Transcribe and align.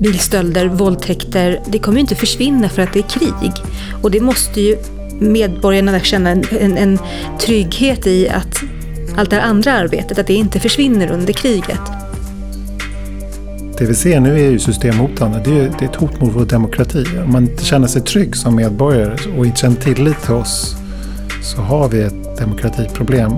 Bilstölder, 0.00 0.66
våldtäkter, 0.66 1.62
det 1.66 1.78
kommer 1.78 1.96
ju 1.96 2.00
inte 2.00 2.14
försvinna 2.14 2.68
för 2.68 2.82
att 2.82 2.92
det 2.92 2.98
är 2.98 3.08
krig. 3.08 3.52
Och 4.02 4.10
det 4.10 4.20
måste 4.20 4.60
ju 4.60 4.76
medborgarna 5.20 6.00
känna 6.00 6.30
en, 6.30 6.44
en, 6.60 6.76
en 6.76 6.98
trygghet 7.40 8.06
i 8.06 8.28
att 8.28 8.62
allt 9.16 9.30
det 9.30 9.36
här 9.36 9.42
andra 9.42 9.72
arbetet, 9.72 10.18
att 10.18 10.26
det 10.26 10.34
inte 10.34 10.60
försvinner 10.60 11.10
under 11.10 11.32
kriget. 11.32 11.80
Det 13.78 13.84
vi 13.84 13.94
ser 13.94 14.20
nu 14.20 14.34
är 14.34 14.50
ju 14.50 14.58
systemhotande. 14.58 15.42
Det 15.44 15.50
är, 15.50 15.72
det 15.78 15.84
är 15.84 15.88
ett 15.88 15.96
hot 15.96 16.20
mot 16.20 16.34
vår 16.34 16.44
demokrati. 16.44 17.04
Om 17.24 17.32
man 17.32 17.42
inte 17.42 17.64
känner 17.64 17.86
sig 17.86 18.02
trygg 18.02 18.36
som 18.36 18.56
medborgare 18.56 19.38
och 19.38 19.46
inte 19.46 19.60
känner 19.60 19.76
tillit 19.76 20.22
till 20.22 20.34
oss 20.34 20.76
så 21.42 21.62
har 21.62 21.88
vi 21.88 22.02
ett 22.02 22.38
demokratiproblem. 22.38 23.32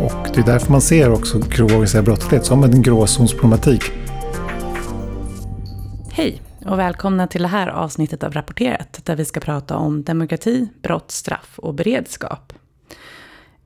Och 0.00 0.28
det 0.34 0.40
är 0.40 0.46
därför 0.46 0.70
man 0.70 0.80
ser 0.80 1.12
också 1.12 1.38
grov 1.38 1.70
organiserad 1.70 2.04
brottslighet 2.04 2.46
som 2.46 2.64
en 2.64 2.82
gråzonsproblematik. 2.82 3.82
Hej 6.10 6.42
och 6.66 6.78
välkomna 6.78 7.26
till 7.26 7.42
det 7.42 7.48
här 7.48 7.68
avsnittet 7.68 8.24
av 8.24 8.32
Rapporterat 8.32 9.00
där 9.04 9.16
vi 9.16 9.24
ska 9.24 9.40
prata 9.40 9.76
om 9.76 10.02
demokrati, 10.02 10.68
brott, 10.82 11.10
straff 11.10 11.58
och 11.58 11.74
beredskap. 11.74 12.52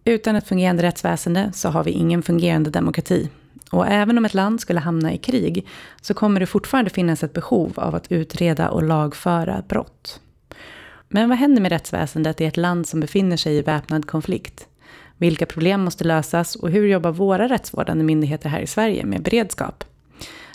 Utan 0.05 0.37
ett 0.37 0.49
fungerande 0.49 0.83
rättsväsende 0.83 1.51
så 1.55 1.69
har 1.69 1.85
vi 1.85 1.91
ingen 1.91 2.23
fungerande 2.23 2.71
demokrati. 2.71 3.31
Och 3.71 3.87
även 3.87 4.19
om 4.19 4.25
ett 4.25 4.35
land 4.35 4.61
skulle 4.61 4.81
hamna 4.81 5.13
i 5.13 5.19
krig 5.19 5.67
så 6.01 6.15
kommer 6.15 6.41
det 6.41 6.47
fortfarande 6.47 6.91
finnas 6.91 7.23
ett 7.23 7.33
behov 7.33 7.73
av 7.77 7.95
att 7.95 8.13
utreda 8.13 8.71
och 8.71 8.83
lagföra 8.83 9.63
brott. 9.69 10.21
Men 11.09 11.29
vad 11.29 11.39
händer 11.39 11.63
med 11.63 11.73
rättsväsendet 11.73 12.41
i 12.41 12.45
ett 12.45 12.57
land 12.57 12.87
som 12.87 13.01
befinner 13.01 13.37
sig 13.37 13.57
i 13.57 13.63
väpnad 13.63 14.07
konflikt? 14.07 14.67
Vilka 15.17 15.47
problem 15.47 15.81
måste 15.81 16.05
lösas 16.05 16.57
och 16.57 16.71
hur 16.71 16.87
jobbar 16.87 17.13
våra 17.13 17.49
rättsvårdande 17.49 18.05
myndigheter 18.05 18.49
här 18.49 18.61
i 18.61 18.67
Sverige 18.67 19.07
med 19.07 19.23
beredskap? 19.23 19.85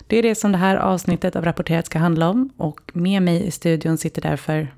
Det 0.06 0.16
är 0.16 0.22
det 0.22 0.34
som 0.34 0.52
det 0.52 0.58
här 0.58 0.76
avsnittet 0.76 1.36
av 1.36 1.44
Rapporterat 1.44 1.86
ska 1.86 1.98
handla 1.98 2.28
om 2.28 2.50
och 2.56 2.80
med 2.92 3.22
mig 3.22 3.46
i 3.46 3.50
studion 3.50 3.98
sitter 3.98 4.22
därför 4.22 4.68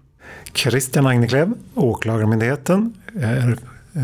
Christian 0.54 1.06
Agneklev, 1.06 1.52
Åklagarmyndigheten, 1.74 2.94
är 3.20 3.58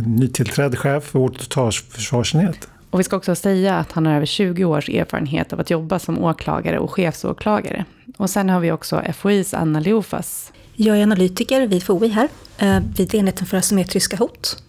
nytillträdd 0.06 0.78
chef 0.78 1.04
för 1.04 1.18
vår 1.18 1.28
totalförsvarsenhet. 1.28 2.68
Och 2.90 3.00
vi 3.00 3.04
ska 3.04 3.16
också 3.16 3.34
säga 3.34 3.76
att 3.76 3.92
han 3.92 4.06
har 4.06 4.14
över 4.14 4.26
20 4.26 4.64
års 4.64 4.88
erfarenhet 4.88 5.52
av 5.52 5.60
att 5.60 5.70
jobba 5.70 5.98
som 5.98 6.18
åklagare 6.18 6.78
och 6.78 6.90
chefsåklagare. 6.90 7.84
Och 8.16 8.30
sen 8.30 8.50
har 8.50 8.60
vi 8.60 8.72
också 8.72 9.02
FOIs 9.14 9.54
Anna 9.54 9.80
Leofas. 9.80 10.52
Jag 10.82 10.98
är 10.98 11.02
analytiker 11.02 11.66
vid 11.66 11.82
FOI 11.82 12.08
här, 12.08 12.28
eh, 12.58 12.78
vid 12.96 13.14
enheten 13.14 13.46
för 13.46 13.56
asymmetriska 13.56 14.16
hot. 14.16 14.62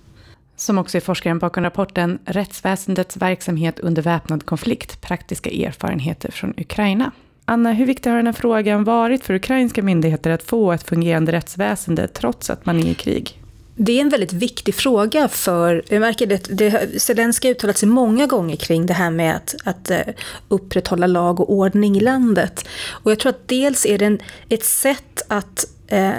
Som 0.55 0.77
också 0.77 0.97
är 0.97 1.01
forskaren 1.01 1.39
bakom 1.39 1.63
rapporten 1.63 2.19
Rättsväsendets 2.25 3.17
verksamhet 3.17 3.79
under 3.79 4.01
väpnad 4.01 4.45
konflikt, 4.45 5.01
praktiska 5.01 5.49
erfarenheter 5.49 6.31
från 6.31 6.53
Ukraina. 6.57 7.11
Anna, 7.45 7.73
hur 7.73 7.85
viktig 7.85 8.09
har 8.09 8.17
den 8.17 8.25
här 8.25 8.33
frågan 8.33 8.83
varit 8.83 9.25
för 9.25 9.33
ukrainska 9.33 9.83
myndigheter 9.83 10.31
att 10.31 10.43
få 10.43 10.71
ett 10.71 10.83
fungerande 10.83 11.31
rättsväsende 11.31 12.07
trots 12.07 12.49
att 12.49 12.65
man 12.65 12.79
är 12.79 12.85
i 12.85 12.93
krig? 12.93 13.41
Det 13.75 13.97
är 13.97 14.01
en 14.01 14.09
väldigt 14.09 14.33
viktig 14.33 14.75
fråga 14.75 15.27
för, 15.27 15.83
jag 15.87 15.99
märker 15.99 16.27
det, 16.27 16.57
det 16.57 17.01
Zelenskyj 17.01 17.47
har 17.47 17.55
uttalat 17.55 17.77
sig 17.77 17.89
många 17.89 18.27
gånger 18.27 18.55
kring 18.55 18.85
det 18.85 18.93
här 18.93 19.11
med 19.11 19.35
att, 19.35 19.55
att 19.63 19.91
eh, 19.91 19.99
upprätthålla 20.47 21.07
lag 21.07 21.39
och 21.39 21.53
ordning 21.53 21.97
i 21.97 21.99
landet. 21.99 22.67
Och 22.89 23.11
jag 23.11 23.19
tror 23.19 23.29
att 23.29 23.47
dels 23.47 23.85
är 23.85 23.97
det 23.97 24.05
en, 24.05 24.19
ett 24.49 24.65
sätt 24.65 25.21
att 25.27 25.65
eh, 25.91 26.15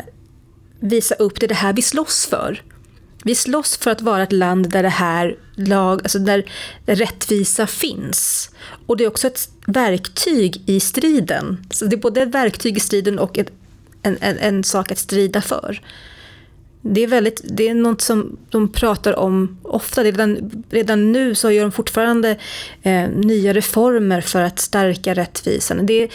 visa 0.81 1.15
upp 1.15 1.41
det, 1.41 1.47
det 1.47 1.55
här 1.55 1.73
vi 1.73 1.83
slåss 1.83 2.27
för. 2.27 2.63
Vi 3.25 3.35
slåss 3.35 3.77
för 3.77 3.91
att 3.91 4.01
vara 4.01 4.23
ett 4.23 4.33
land 4.33 4.71
där 4.71 4.83
det 4.83 4.89
här 4.89 5.37
lag, 5.55 6.01
alltså 6.03 6.19
där 6.19 6.45
rättvisa 6.87 7.67
finns. 7.67 8.51
Och 8.87 8.97
det 8.97 9.05
är 9.05 9.09
också 9.09 9.27
ett 9.27 9.49
verktyg 9.67 10.63
i 10.67 10.81
striden. 10.81 11.67
Så 11.71 11.85
det 11.85 11.97
är 11.97 12.01
både 12.01 12.23
ett 12.23 12.35
verktyg 12.35 12.77
i 12.77 12.81
striden 12.81 13.19
och 13.19 13.39
ett, 13.39 13.53
en, 14.03 14.17
en, 14.21 14.39
en 14.39 14.65
sak 14.65 14.93
att 14.93 14.99
strida 14.99 15.41
för. 15.41 15.81
Det 16.85 17.01
är, 17.01 17.07
väldigt, 17.07 17.41
det 17.45 17.69
är 17.69 17.75
något 17.75 18.01
som 18.01 18.37
de 18.51 18.73
pratar 18.73 19.19
om 19.19 19.59
ofta. 19.63 20.05
Redan, 20.05 20.51
redan 20.71 21.13
nu 21.13 21.35
så 21.35 21.51
gör 21.51 21.63
de 21.63 21.73
fortfarande 21.73 22.37
eh, 22.83 23.09
nya 23.09 23.53
reformer 23.53 24.21
för 24.21 24.43
att 24.43 24.59
stärka 24.59 25.15
rättvisan. 25.15 25.87
Det 25.87 26.03
är, 26.03 26.09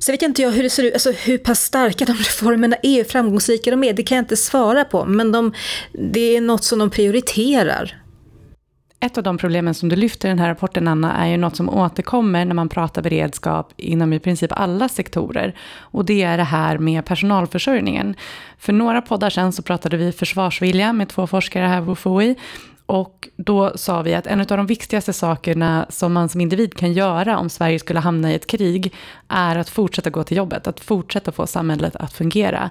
så 0.00 0.12
vet 0.12 0.22
jag 0.22 0.28
inte 0.28 0.42
jag 0.42 0.50
hur 0.50 0.62
det 0.62 0.70
ser 0.70 0.82
ut, 0.84 0.92
alltså 0.92 1.12
hur 1.12 1.38
pass 1.38 1.60
starka 1.60 2.04
de 2.04 2.12
reformerna 2.18 2.76
är, 2.82 2.96
hur 2.96 3.04
framgångsrika 3.04 3.70
de 3.70 3.84
är, 3.84 3.92
det 3.92 4.02
kan 4.02 4.16
jag 4.16 4.22
inte 4.22 4.36
svara 4.36 4.84
på. 4.84 5.04
Men 5.04 5.32
de, 5.32 5.52
det 5.92 6.36
är 6.36 6.40
något 6.40 6.64
som 6.64 6.78
de 6.78 6.90
prioriterar. 6.90 7.96
Ett 9.02 9.18
av 9.18 9.24
de 9.24 9.38
problemen 9.38 9.74
som 9.74 9.88
du 9.88 9.96
lyfter 9.96 10.28
i 10.28 10.30
den 10.30 10.38
här 10.38 10.48
rapporten, 10.48 10.88
Anna, 10.88 11.16
är 11.16 11.28
ju 11.28 11.36
något 11.36 11.56
som 11.56 11.68
återkommer 11.68 12.44
när 12.44 12.54
man 12.54 12.68
pratar 12.68 13.02
beredskap 13.02 13.72
inom 13.76 14.12
i 14.12 14.18
princip 14.20 14.52
alla 14.52 14.88
sektorer. 14.88 15.54
Och 15.78 16.04
det 16.04 16.22
är 16.22 16.36
det 16.36 16.44
här 16.44 16.78
med 16.78 17.04
personalförsörjningen. 17.04 18.14
För 18.58 18.72
några 18.72 19.02
poddar 19.02 19.30
sedan 19.30 19.52
så 19.52 19.62
pratade 19.62 19.96
vi 19.96 20.12
försvarsvilja 20.12 20.92
med 20.92 21.08
två 21.08 21.26
forskare 21.26 21.66
här 21.66 21.84
på 21.84 21.94
FOI. 21.94 22.36
Och 22.90 23.28
då 23.36 23.72
sa 23.74 24.02
vi 24.02 24.14
att 24.14 24.26
en 24.26 24.40
av 24.40 24.46
de 24.46 24.66
viktigaste 24.66 25.12
sakerna 25.12 25.86
som 25.88 26.12
man 26.12 26.28
som 26.28 26.40
individ 26.40 26.74
kan 26.74 26.92
göra 26.92 27.38
om 27.38 27.50
Sverige 27.50 27.78
skulle 27.78 28.00
hamna 28.00 28.32
i 28.32 28.34
ett 28.34 28.46
krig 28.46 28.94
är 29.28 29.56
att 29.56 29.68
fortsätta 29.68 30.10
gå 30.10 30.24
till 30.24 30.36
jobbet, 30.36 30.66
att 30.66 30.80
fortsätta 30.80 31.32
få 31.32 31.46
samhället 31.46 31.96
att 31.96 32.12
fungera. 32.12 32.70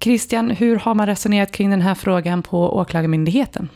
Christian, 0.00 0.50
hur 0.50 0.76
har 0.76 0.94
man 0.94 1.06
resonerat 1.06 1.52
kring 1.52 1.70
den 1.70 1.80
här 1.80 1.94
frågan 1.94 2.42
på 2.42 2.76
Åklagarmyndigheten? 2.76 3.68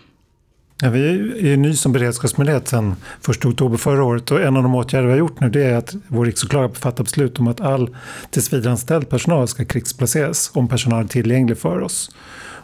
Ja, 0.82 0.90
vi 0.90 1.52
är 1.52 1.56
ny 1.56 1.76
som 1.76 1.92
beredskapsmyndighet 1.92 2.68
sedan 2.68 2.96
1 3.30 3.44
oktober 3.44 3.76
förra 3.76 4.04
året 4.04 4.30
och 4.30 4.40
en 4.40 4.56
av 4.56 4.62
de 4.62 4.74
åtgärder 4.74 5.06
vi 5.06 5.12
har 5.12 5.18
gjort 5.18 5.40
nu 5.40 5.50
det 5.50 5.64
är 5.64 5.74
att 5.74 5.94
vår 6.08 6.24
riksåklagare 6.24 6.74
fattar 6.74 7.04
beslut 7.04 7.38
om 7.38 7.48
att 7.48 7.60
all 7.60 7.96
tillsvidareanställd 8.30 9.08
personal 9.08 9.48
ska 9.48 9.64
krigsplaceras 9.64 10.50
om 10.54 10.68
personal 10.68 11.04
är 11.04 11.08
tillgänglig 11.08 11.58
för 11.58 11.80
oss. 11.80 12.10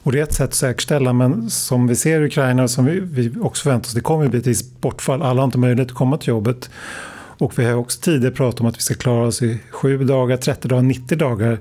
Och 0.06 0.12
det 0.12 0.18
är 0.18 0.22
ett 0.22 0.32
sätt 0.32 0.48
att 0.48 0.54
säkerställa, 0.54 1.12
men 1.12 1.50
som 1.50 1.86
vi 1.86 1.96
ser 1.96 2.20
i 2.20 2.26
Ukraina 2.26 2.62
och 2.62 2.70
som 2.70 2.84
vi, 2.84 3.00
vi 3.00 3.32
också 3.40 3.62
förväntar 3.62 3.88
oss, 3.88 3.92
det 3.92 4.00
kommer 4.00 4.28
bli 4.28 4.38
ett 4.38 4.46
visst 4.46 4.80
bortfall. 4.80 5.22
Alla 5.22 5.40
har 5.40 5.44
inte 5.44 5.58
möjlighet 5.58 5.90
att 5.90 5.96
komma 5.96 6.18
till 6.18 6.28
jobbet. 6.28 6.70
Och 7.38 7.58
vi 7.58 7.64
har 7.64 7.74
också 7.74 8.00
tidigare 8.00 8.34
pratat 8.34 8.60
om 8.60 8.66
att 8.66 8.76
vi 8.76 8.80
ska 8.80 8.94
klara 8.94 9.26
oss 9.26 9.42
i 9.42 9.58
7 9.70 10.04
dagar, 10.04 10.36
30 10.36 10.68
dagar, 10.68 10.82
90 10.82 11.18
dagar. 11.18 11.58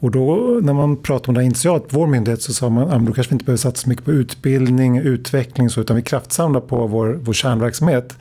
Och 0.00 0.10
då 0.10 0.36
när 0.62 0.72
man 0.72 0.96
pratade 0.96 1.28
om 1.28 1.34
det 1.34 1.44
initialt 1.44 1.88
på 1.88 1.98
vår 1.98 2.06
myndighet 2.06 2.42
så 2.42 2.52
sa 2.52 2.68
man 2.68 2.90
att 2.90 3.06
då 3.06 3.12
kanske 3.12 3.30
vi 3.30 3.34
inte 3.34 3.44
behöver 3.44 3.58
satsa 3.58 3.82
så 3.82 3.88
mycket 3.88 4.04
på 4.04 4.12
utbildning, 4.12 4.98
utveckling 4.98 5.70
så, 5.70 5.80
utan 5.80 5.96
vi 5.96 6.02
kraftsamlar 6.02 6.60
på 6.60 6.86
vår, 6.86 7.18
vår 7.22 7.32
kärnverksamhet. 7.32 8.18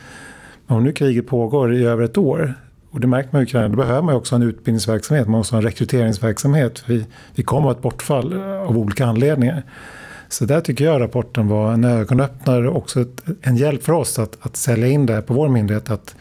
Men 0.68 0.78
om 0.78 0.84
nu 0.84 0.92
kriget 0.92 1.28
pågår 1.28 1.76
i 1.76 1.86
över 1.86 2.04
ett 2.04 2.18
år 2.18 2.54
och 2.96 3.02
det 3.02 3.08
märker 3.08 3.30
man 3.32 3.42
i 3.42 3.46
Ukraina, 3.46 3.68
då 3.68 3.76
behöver 3.76 4.02
man 4.02 4.16
också 4.16 4.36
en 4.36 4.42
utbildningsverksamhet, 4.42 5.28
man 5.28 5.38
måste 5.38 5.56
ha 5.56 5.58
en 5.58 5.66
rekryteringsverksamhet. 5.66 6.84
Vi, 6.86 7.06
vi 7.36 7.44
kommer 7.44 7.70
att 7.70 7.74
ha 7.74 7.78
ett 7.78 7.82
bortfall 7.82 8.34
av 8.44 8.78
olika 8.78 9.06
anledningar. 9.06 9.64
Så 10.28 10.46
där 10.46 10.62
tycker 10.62 10.86
jag 10.86 11.02
rapporten 11.02 11.48
var 11.48 11.74
en 11.74 11.84
ögonöppnare 11.84 12.70
och 12.70 12.78
också 12.78 13.02
ett, 13.02 13.24
en 13.42 13.56
hjälp 13.56 13.84
för 13.84 13.94
oss 13.94 14.20
att, 14.20 14.38
att 14.42 14.56
sälja 14.56 14.88
in 14.88 15.06
det 15.06 15.14
här 15.14 15.22
på 15.22 15.34
vår 15.34 15.50
myndighet. 15.50 15.90
Att 15.90 16.16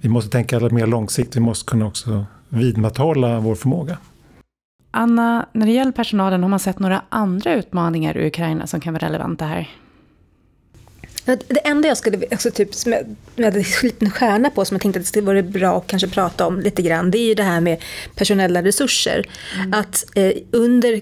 vi 0.00 0.08
måste 0.08 0.30
tänka 0.30 0.60
mer 0.60 0.86
långsiktigt, 0.86 1.36
vi 1.36 1.40
måste 1.40 1.70
kunna 1.70 1.86
också 1.86 2.24
vidmakthålla 2.48 3.40
vår 3.40 3.54
förmåga. 3.54 3.98
Anna, 4.90 5.46
när 5.52 5.66
det 5.66 5.72
gäller 5.72 5.92
personalen, 5.92 6.42
har 6.42 6.50
man 6.50 6.58
sett 6.58 6.78
några 6.78 7.02
andra 7.08 7.54
utmaningar 7.54 8.16
i 8.16 8.26
Ukraina 8.26 8.66
som 8.66 8.80
kan 8.80 8.94
vara 8.94 9.06
relevanta 9.06 9.44
här? 9.44 9.68
Det 11.24 11.66
enda 11.66 11.88
jag 11.88 11.96
skulle, 11.96 12.18
alltså 12.30 12.50
typ, 12.50 12.74
som 12.74 12.92
jag, 12.92 13.16
jag 13.36 13.44
hade 13.44 13.64
skrivit 13.64 14.02
en 14.02 14.10
stjärna 14.10 14.50
på 14.50 14.64
som 14.64 14.74
jag 14.74 14.82
tänkte 14.82 14.98
att 14.98 15.04
det 15.04 15.08
skulle 15.08 15.26
vara 15.26 15.42
bra 15.42 15.78
att 15.78 15.86
kanske 15.86 16.08
prata 16.08 16.46
om 16.46 16.60
lite 16.60 16.82
grann, 16.82 17.10
det 17.10 17.18
är 17.18 17.26
ju 17.26 17.34
det 17.34 17.42
här 17.42 17.60
med 17.60 17.82
personella 18.14 18.62
resurser. 18.62 19.26
Mm. 19.56 19.74
Att 19.74 20.04
eh, 20.14 20.32
under, 20.50 21.00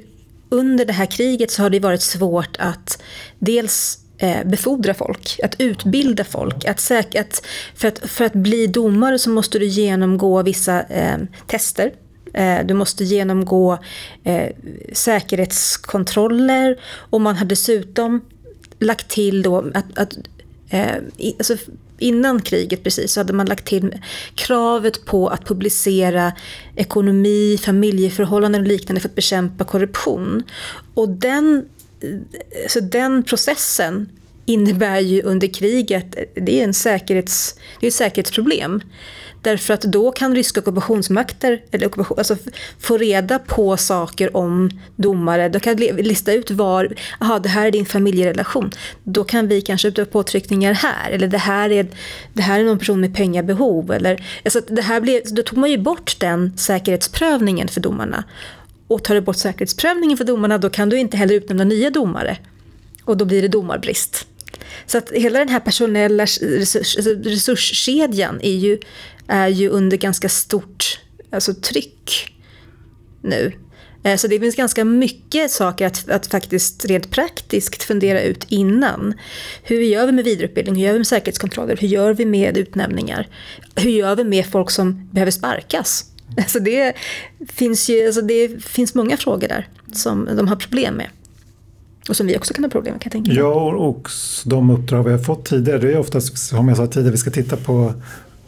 under 0.48 0.84
det 0.84 0.92
här 0.92 1.06
kriget 1.06 1.50
så 1.50 1.62
har 1.62 1.70
det 1.70 1.80
varit 1.80 2.02
svårt 2.02 2.56
att 2.58 3.02
dels 3.38 3.98
eh, 4.18 4.44
befordra 4.44 4.94
folk, 4.94 5.40
att 5.42 5.54
utbilda 5.58 6.24
folk. 6.24 6.64
Att 6.64 6.80
säk, 6.80 7.14
att 7.14 7.46
för, 7.74 7.88
att, 7.88 7.98
för 7.98 8.24
att 8.24 8.32
bli 8.32 8.66
domare 8.66 9.18
så 9.18 9.30
måste 9.30 9.58
du 9.58 9.66
genomgå 9.66 10.42
vissa 10.42 10.82
eh, 10.82 11.16
tester 11.46 11.92
eh, 12.34 12.58
du 12.64 12.74
måste 12.74 13.04
genomgå 13.04 13.78
eh, 14.24 14.50
säkerhetskontroller 14.92 16.80
och 17.10 17.20
man 17.20 17.36
har 17.36 17.46
dessutom 17.46 18.20
lagt 18.82 19.08
till 19.08 19.42
då 19.42 19.70
att, 19.74 19.98
att 19.98 20.18
eh, 20.70 20.96
alltså 21.38 21.56
innan 21.98 22.42
kriget 22.42 22.82
precis 22.82 23.12
så 23.12 23.20
hade 23.20 23.32
man 23.32 23.46
lagt 23.46 23.66
till 23.66 23.98
kravet 24.34 25.04
på 25.04 25.28
att 25.28 25.44
publicera 25.44 26.32
ekonomi, 26.76 27.58
familjeförhållanden 27.62 28.60
och 28.60 28.66
liknande 28.66 29.00
för 29.00 29.08
att 29.08 29.14
bekämpa 29.14 29.64
korruption. 29.64 30.42
Och 30.94 31.08
den, 31.08 31.64
eh, 32.00 32.68
så 32.68 32.80
den 32.80 33.22
processen 33.22 34.08
innebär 34.46 35.00
ju 35.00 35.22
under 35.22 35.46
kriget, 35.46 36.16
eh, 36.16 36.42
det 36.42 36.60
är, 36.60 36.64
en 36.64 36.74
säkerhets, 36.74 37.54
det 37.80 37.86
är 37.86 37.88
ett 37.88 37.94
säkerhetsproblem. 37.94 38.80
Därför 39.42 39.74
att 39.74 39.80
då 39.80 40.10
kan 40.10 40.34
ryska 40.34 40.60
ockupationsmakter 40.60 41.62
eller 41.70 41.86
ockupation, 41.86 42.18
alltså, 42.18 42.36
få 42.78 42.96
reda 42.96 43.38
på 43.38 43.76
saker 43.76 44.36
om 44.36 44.70
domare. 44.96 45.48
De 45.48 45.60
kan 45.60 45.76
lista 45.76 46.32
ut 46.32 46.50
var, 46.50 46.94
aha, 47.20 47.38
det 47.38 47.48
här 47.48 47.66
är 47.66 47.70
din 47.70 47.86
familjerelation. 47.86 48.70
Då 49.04 49.24
kan 49.24 49.48
vi 49.48 49.60
kanske 49.60 49.88
utöva 49.88 50.10
påtryckningar 50.10 50.72
här. 50.72 51.10
Eller 51.10 51.28
det 51.28 51.38
här 51.38 51.70
är, 51.70 51.86
det 52.32 52.42
här 52.42 52.60
är 52.60 52.64
någon 52.64 52.78
person 52.78 53.00
med 53.00 53.14
pengabehov. 53.14 53.92
Eller, 53.92 54.24
alltså, 54.44 54.60
det 54.60 54.82
här 54.82 55.00
blev, 55.00 55.22
då 55.24 55.42
tog 55.42 55.58
man 55.58 55.70
ju 55.70 55.78
bort 55.78 56.16
den 56.18 56.52
säkerhetsprövningen 56.56 57.68
för 57.68 57.80
domarna. 57.80 58.24
Och 58.88 59.04
tar 59.04 59.14
du 59.14 59.20
bort 59.20 59.36
säkerhetsprövningen 59.36 60.18
för 60.18 60.24
domarna 60.24 60.58
då 60.58 60.70
kan 60.70 60.88
du 60.88 60.98
inte 60.98 61.16
heller 61.16 61.34
utnämna 61.34 61.64
nya 61.64 61.90
domare. 61.90 62.38
Och 63.04 63.16
då 63.16 63.24
blir 63.24 63.42
det 63.42 63.48
domarbrist. 63.48 64.26
Så 64.86 64.98
att 64.98 65.10
hela 65.10 65.38
den 65.38 65.48
här 65.48 65.60
personella 65.60 66.22
alltså 66.22 67.10
resurskedjan 67.24 68.40
är 68.42 68.54
ju, 68.54 68.78
är 69.28 69.48
ju 69.48 69.68
under 69.68 69.96
ganska 69.96 70.28
stort 70.28 71.00
alltså, 71.30 71.54
tryck 71.54 72.34
nu. 73.22 73.52
Eh, 74.02 74.16
så 74.16 74.26
det 74.28 74.40
finns 74.40 74.56
ganska 74.56 74.84
mycket 74.84 75.50
saker 75.50 75.86
att, 75.86 76.10
att 76.10 76.26
faktiskt 76.26 76.84
rent 76.84 77.10
praktiskt 77.10 77.82
fundera 77.82 78.22
ut 78.22 78.46
innan. 78.48 79.14
Hur 79.62 79.80
gör 79.80 80.06
vi 80.06 80.12
med 80.12 80.24
vidareutbildning? 80.24 80.76
Hur 80.76 80.82
gör 80.82 80.92
vi 80.92 80.98
med 80.98 81.06
säkerhetskontroller? 81.06 81.76
Hur 81.76 81.88
gör 81.88 82.14
vi 82.14 82.26
med 82.26 82.56
utnämningar? 82.56 83.28
Hur 83.74 83.90
gör 83.90 84.16
vi 84.16 84.24
med 84.24 84.46
folk 84.46 84.70
som 84.70 85.08
behöver 85.12 85.32
sparkas? 85.32 86.04
Alltså 86.36 86.60
det, 86.60 86.92
finns 87.48 87.90
ju, 87.90 88.06
alltså 88.06 88.22
det 88.22 88.62
finns 88.64 88.94
många 88.94 89.16
frågor 89.16 89.48
där 89.48 89.68
som 89.92 90.28
de 90.36 90.48
har 90.48 90.56
problem 90.56 90.94
med. 90.94 91.08
Och 92.08 92.16
som 92.16 92.26
vi 92.26 92.36
också 92.36 92.54
kan 92.54 92.64
ha 92.64 92.70
problem 92.70 92.92
med 92.94 93.02
kan 93.02 93.08
jag 93.08 93.12
tänka 93.12 93.28
mig. 93.28 93.38
Ja, 93.38 93.72
och 93.72 94.08
de 94.44 94.70
uppdrag 94.70 95.04
vi 95.04 95.10
har 95.10 95.18
fått 95.18 95.44
tidigare, 95.44 95.78
det 95.78 95.92
är 95.92 95.98
oftast 95.98 96.38
som 96.38 96.68
jag 96.68 96.76
sa 96.76 96.86
tidigare, 96.86 97.10
vi 97.10 97.16
ska 97.16 97.30
titta 97.30 97.56
på 97.56 97.94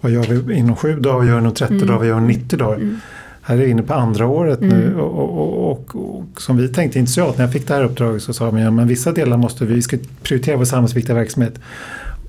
vad 0.04 0.12
gör 0.12 0.22
vi 0.22 0.54
inom 0.54 0.76
sju 0.76 1.00
dagar, 1.00 1.16
vad 1.16 1.26
gör 1.26 1.34
vi 1.34 1.40
inom 1.40 1.54
30 1.54 1.74
mm. 1.74 1.86
dagar, 1.86 1.98
vad 1.98 2.06
gör 2.06 2.14
vi 2.14 2.18
inom 2.18 2.28
90 2.28 2.58
dagar. 2.58 2.76
Mm. 2.76 2.96
Här 3.42 3.54
är 3.54 3.58
vi 3.58 3.70
inne 3.70 3.82
på 3.82 3.94
andra 3.94 4.26
året 4.26 4.60
mm. 4.60 4.78
nu 4.78 4.96
och, 4.96 5.38
och, 5.38 5.70
och, 5.70 5.96
och, 5.96 6.42
som 6.42 6.56
vi 6.56 6.68
tänkte 6.68 6.98
initialt 6.98 7.38
när 7.38 7.44
jag 7.44 7.52
fick 7.52 7.68
det 7.68 7.74
här 7.74 7.84
uppdraget 7.84 8.22
så 8.22 8.32
sa 8.32 8.48
att 8.48 8.60
ja, 8.60 8.70
vissa 8.70 9.12
delar 9.12 9.36
måste 9.36 9.64
vi, 9.64 9.74
vi 9.74 9.82
ska 9.82 9.96
prioritera 10.22 10.56
vår 10.56 10.64
samhällsviktiga 10.64 11.16
verksamhet. 11.16 11.60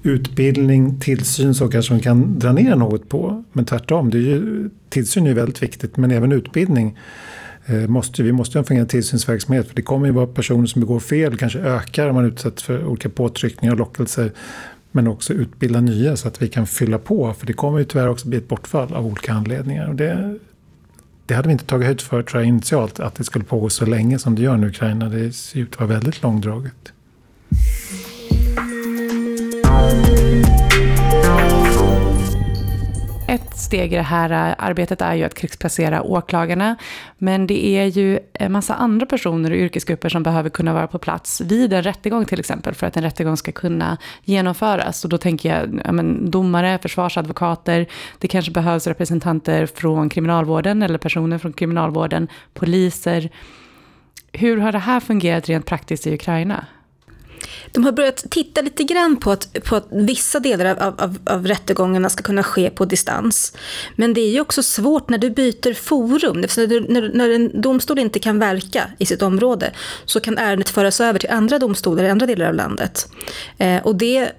Utbildning, 0.04 1.00
tillsyn 1.00 1.56
så 1.56 1.68
kanske 1.68 1.94
man 1.94 2.02
kan 2.02 2.40
dra 2.40 2.52
ner 2.52 2.76
något 2.76 3.10
på. 3.10 3.44
Men 3.54 3.66
tvärtom, 3.66 4.10
det 4.10 4.18
är 4.18 4.22
ju, 4.22 4.70
tillsyn 4.90 5.28
är 5.28 5.34
väldigt 5.34 5.64
viktigt 5.64 5.98
men 5.98 6.12
även 6.12 6.32
utbildning. 6.32 6.98
Eh, 7.66 7.88
måste, 7.88 8.24
vi 8.24 8.32
måste 8.32 8.58
ha 8.58 8.62
en 8.62 8.66
fungerande 8.66 8.92
tillsynsverksamhet 8.92 9.68
för 9.68 9.76
det 9.76 9.82
kommer 9.82 10.06
ju 10.06 10.12
vara 10.12 10.28
personer 10.28 10.66
som 10.66 10.82
begår 10.82 11.00
fel, 11.00 11.38
kanske 11.38 11.60
ökar 11.60 12.10
om 12.10 12.16
man 12.16 12.26
utsätts 12.26 12.64
för 12.64 12.86
olika 12.86 13.10
påtryckningar 13.10 13.74
och 13.74 13.80
lockelser. 13.80 14.32
Men 14.96 15.08
också 15.08 15.34
utbilda 15.34 15.82
nya 15.82 16.18
så 16.18 16.28
att 16.28 16.42
vi 16.42 16.48
kan 16.48 16.68
fylla 16.68 16.98
på 16.98 17.34
för 17.34 17.46
det 17.46 17.54
kommer 17.54 17.80
ju 17.80 17.86
tyvärr 17.86 18.08
också 18.08 18.28
bli 18.28 18.38
ett 18.38 18.48
bortfall 18.48 18.94
av 18.94 19.06
olika 19.06 19.34
anledningar. 19.34 19.88
Och 19.88 19.96
det, 19.96 20.40
det 21.26 21.34
hade 21.34 21.48
vi 21.48 21.52
inte 21.52 21.66
tagit 21.66 21.86
höjd 21.86 22.02
för 22.02 22.24
tror 22.24 22.42
jag 22.42 22.48
initialt 22.48 23.00
att 23.00 23.16
det 23.16 23.24
skulle 23.24 23.46
pågå 23.46 23.70
så 23.70 23.86
länge 23.86 24.20
som 24.20 24.36
det 24.36 24.42
gör 24.42 24.58
nu 24.58 24.68
i 24.68 24.70
Ukraina. 24.70 25.10
Det 25.10 25.32
ser 25.32 25.60
ut 25.60 25.74
att 25.74 25.80
vara 25.80 25.90
väldigt 25.90 26.24
långdraget. 26.24 26.94
Ett 33.28 33.58
steg 33.58 33.94
i 33.94 33.96
det 33.96 34.02
här 34.02 34.50
äh, 34.50 34.56
arbetet 34.58 35.02
är 35.02 35.14
ju 35.14 35.24
att 35.24 35.34
krigsplacera 35.34 36.02
åklagarna. 36.04 36.76
Men 37.18 37.48
det 37.48 37.66
är 37.66 37.86
ju 37.86 38.20
en 38.34 38.52
massa 38.52 38.74
andra 38.74 39.06
personer 39.06 39.52
och 39.52 39.58
yrkesgrupper 39.58 40.10
som 40.10 40.24
behöver 40.24 40.50
kunna 40.50 40.74
vara 40.74 40.88
på 40.88 41.00
plats 41.00 41.42
vid 41.42 41.74
en 41.74 41.84
rättegång 41.84 42.26
till 42.26 42.40
exempel 42.40 42.74
för 42.74 42.88
att 42.88 42.98
en 42.98 43.04
rättegång 43.04 43.38
ska 43.38 43.52
kunna 43.52 43.98
genomföras. 44.24 45.04
Och 45.04 45.10
då 45.10 45.18
tänker 45.18 45.50
jag 45.50 45.82
ja, 45.86 45.92
men, 45.92 46.32
domare, 46.32 46.80
försvarsadvokater, 46.82 47.88
det 48.20 48.28
kanske 48.28 48.52
behövs 48.52 48.88
representanter 48.88 49.66
från 49.66 50.10
kriminalvården 50.10 50.84
eller 50.84 50.98
personer 50.98 51.38
från 51.38 51.54
kriminalvården, 51.54 52.28
poliser. 52.54 53.30
Hur 54.32 54.58
har 54.58 54.72
det 54.72 54.80
här 54.80 55.00
fungerat 55.00 55.50
rent 55.50 55.66
praktiskt 55.66 56.08
i 56.08 56.14
Ukraina? 56.14 56.66
De 57.72 57.86
har 57.86 57.92
börjat 57.92 58.26
titta 58.30 58.62
lite 58.62 58.84
grann 58.84 59.18
på 59.18 59.32
att, 59.32 59.64
på 59.64 59.76
att 59.76 59.88
vissa 59.92 60.40
delar 60.40 60.66
av, 60.76 61.02
av, 61.02 61.18
av 61.26 61.48
rättegångarna 61.48 62.10
ska 62.10 62.24
kunna 62.24 62.44
ske 62.44 62.70
på 62.70 62.86
distans. 62.86 63.58
Men 63.96 64.14
det 64.14 64.22
är 64.22 64.32
ju 64.32 64.42
också 64.42 64.64
svårt 64.64 65.10
när 65.10 65.18
du 65.18 65.30
byter 65.30 65.74
forum. 65.74 66.42
När, 66.42 66.92
när, 66.92 67.12
när 67.14 67.30
en 67.30 67.62
domstol 67.62 68.00
inte 68.00 68.20
kan 68.20 68.40
verka 68.40 68.90
i 69.00 69.06
sitt 69.06 69.22
område 69.22 69.72
så 70.06 70.20
kan 70.20 70.38
ärendet 70.38 70.70
föras 70.70 71.02
över 71.02 71.20
till 71.20 71.30
andra 71.30 71.60
domstolar 71.60 72.04
i 72.04 72.10
andra 72.10 72.26
delar 72.26 72.46
av 72.46 72.54
landet. 72.54 73.08
Eh, 73.58 73.86
och 73.86 73.96
det 73.96 74.32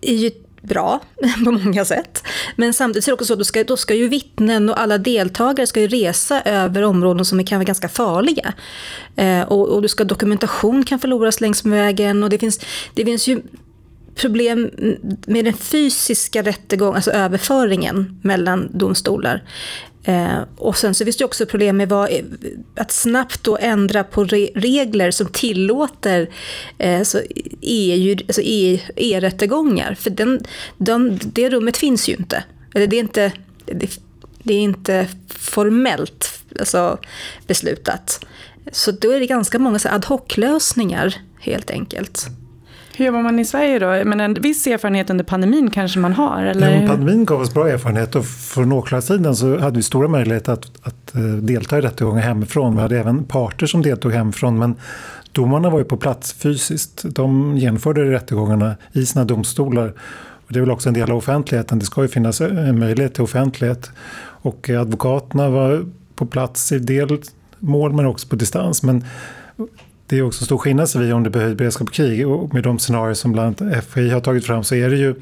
är 0.00 0.14
ju 0.14 0.30
bra 0.68 1.00
på 1.44 1.52
många 1.52 1.84
sätt. 1.84 2.22
Men 2.56 2.72
samtidigt 2.74 3.08
är 3.08 3.12
det 3.12 3.14
också 3.14 3.24
så 3.24 3.32
att 3.32 3.38
då 3.38 3.44
ska, 3.44 3.64
då 3.64 3.76
ska 3.76 3.94
ju 3.94 4.08
vittnen 4.08 4.70
och 4.70 4.80
alla 4.80 4.98
deltagare 4.98 5.66
ska 5.66 5.80
ju 5.80 5.88
resa 5.88 6.42
över 6.42 6.82
områden 6.82 7.24
som 7.24 7.44
kan 7.44 7.58
vara 7.58 7.64
ganska 7.64 7.88
farliga. 7.88 8.52
Eh, 9.16 9.42
och, 9.42 9.68
och 9.68 9.82
du 9.82 9.88
ska, 9.88 10.04
dokumentation 10.04 10.84
kan 10.84 10.98
förloras 10.98 11.40
längs 11.40 11.64
med 11.64 11.78
vägen 11.78 12.22
och 12.22 12.30
det 12.30 12.38
finns, 12.38 12.60
det 12.94 13.04
finns 13.04 13.26
ju 13.26 13.42
problem 14.14 14.70
med 15.26 15.44
den 15.44 15.54
fysiska 15.54 16.42
rättegången, 16.42 16.94
alltså 16.94 17.10
överföringen 17.10 18.20
mellan 18.22 18.68
domstolar. 18.72 19.42
Eh, 20.08 20.42
och 20.56 20.76
sen 20.76 20.94
så 20.94 21.04
finns 21.04 21.16
det 21.16 21.24
också 21.24 21.46
problem 21.46 21.76
med 21.76 21.88
vad, 21.88 22.10
att 22.76 22.92
snabbt 22.92 23.44
då 23.44 23.58
ändra 23.60 24.04
på 24.04 24.24
re, 24.24 24.48
regler 24.54 25.10
som 25.10 25.26
tillåter 25.26 26.30
eh, 26.78 27.02
så 27.02 27.20
EU, 27.60 28.16
alltså 28.26 28.42
e, 28.44 28.80
E-rättegångar. 28.96 29.94
För 29.94 30.10
den, 30.10 30.40
den, 30.78 31.20
det 31.24 31.50
rummet 31.50 31.76
finns 31.76 32.08
ju 32.08 32.12
inte. 32.14 32.44
Eller 32.74 32.86
det 32.86 32.96
är 32.96 33.00
inte, 33.00 33.32
det, 33.64 34.00
det 34.42 34.54
är 34.54 34.60
inte 34.60 35.06
formellt 35.28 36.42
alltså, 36.58 36.98
beslutat. 37.46 38.26
Så 38.72 38.90
då 38.90 39.10
är 39.10 39.20
det 39.20 39.26
ganska 39.26 39.58
många 39.58 39.78
ad 39.84 40.06
hoc-lösningar 40.06 41.14
helt 41.40 41.70
enkelt. 41.70 42.26
Hur 42.98 43.06
jobbar 43.06 43.22
man 43.22 43.38
i 43.38 43.44
Sverige 43.44 43.78
då? 43.78 44.04
Men 44.04 44.20
en 44.20 44.34
viss 44.34 44.66
erfarenhet 44.66 45.10
under 45.10 45.24
pandemin 45.24 45.70
kanske 45.70 45.98
man 45.98 46.12
har? 46.12 46.42
Eller? 46.42 46.80
Ja, 46.80 46.88
pandemin 46.88 47.24
gav 47.24 47.40
oss 47.40 47.54
bra 47.54 47.68
erfarenhet 47.68 48.14
och 48.14 48.24
från 48.26 48.72
åklagarsidan 48.72 49.36
så 49.36 49.58
hade 49.58 49.76
vi 49.76 49.82
stora 49.82 50.08
möjligheter 50.08 50.52
att, 50.52 50.66
att 50.82 51.14
eh, 51.14 51.20
delta 51.22 51.78
i 51.78 51.80
rättegångar 51.80 52.22
hemifrån. 52.22 52.76
Vi 52.76 52.82
hade 52.82 52.98
även 52.98 53.24
parter 53.24 53.66
som 53.66 53.82
deltog 53.82 54.12
hemifrån 54.12 54.58
men 54.58 54.76
domarna 55.32 55.70
var 55.70 55.78
ju 55.78 55.84
på 55.84 55.96
plats 55.96 56.32
fysiskt. 56.32 57.04
De 57.04 57.56
genomförde 57.56 58.12
rättegångarna 58.12 58.76
i 58.92 59.06
sina 59.06 59.24
domstolar. 59.24 59.92
Och 60.46 60.52
det 60.52 60.58
är 60.58 60.60
väl 60.60 60.70
också 60.70 60.88
en 60.88 60.94
del 60.94 61.10
av 61.10 61.16
offentligheten. 61.16 61.78
Det 61.78 61.84
ska 61.84 62.02
ju 62.02 62.08
finnas 62.08 62.40
en 62.40 62.78
möjlighet 62.78 63.14
till 63.14 63.22
offentlighet. 63.22 63.90
Och 64.42 64.70
advokaterna 64.70 65.50
var 65.50 65.84
på 66.14 66.26
plats 66.26 66.72
i 66.72 66.78
del 66.78 67.22
mål 67.58 67.92
men 67.92 68.06
också 68.06 68.28
på 68.28 68.36
distans. 68.36 68.82
Men 68.82 69.04
det 70.08 70.18
är 70.18 70.22
också 70.22 70.44
stor 70.44 70.58
skillnad 70.58 70.88
vi 70.96 71.12
om 71.12 71.22
det 71.22 71.30
behövs 71.30 71.56
beredskap 71.56 71.88
och 71.88 71.94
krig. 71.94 72.28
Och 72.28 72.54
med 72.54 72.62
de 72.62 72.78
scenarier 72.78 73.14
som 73.14 73.32
bland 73.32 73.62
annat 73.62 73.84
FI 73.84 74.10
har 74.10 74.20
tagit 74.20 74.46
fram 74.46 74.64
så 74.64 74.74
är 74.74 74.90
det 74.90 74.96
ju 74.96 75.14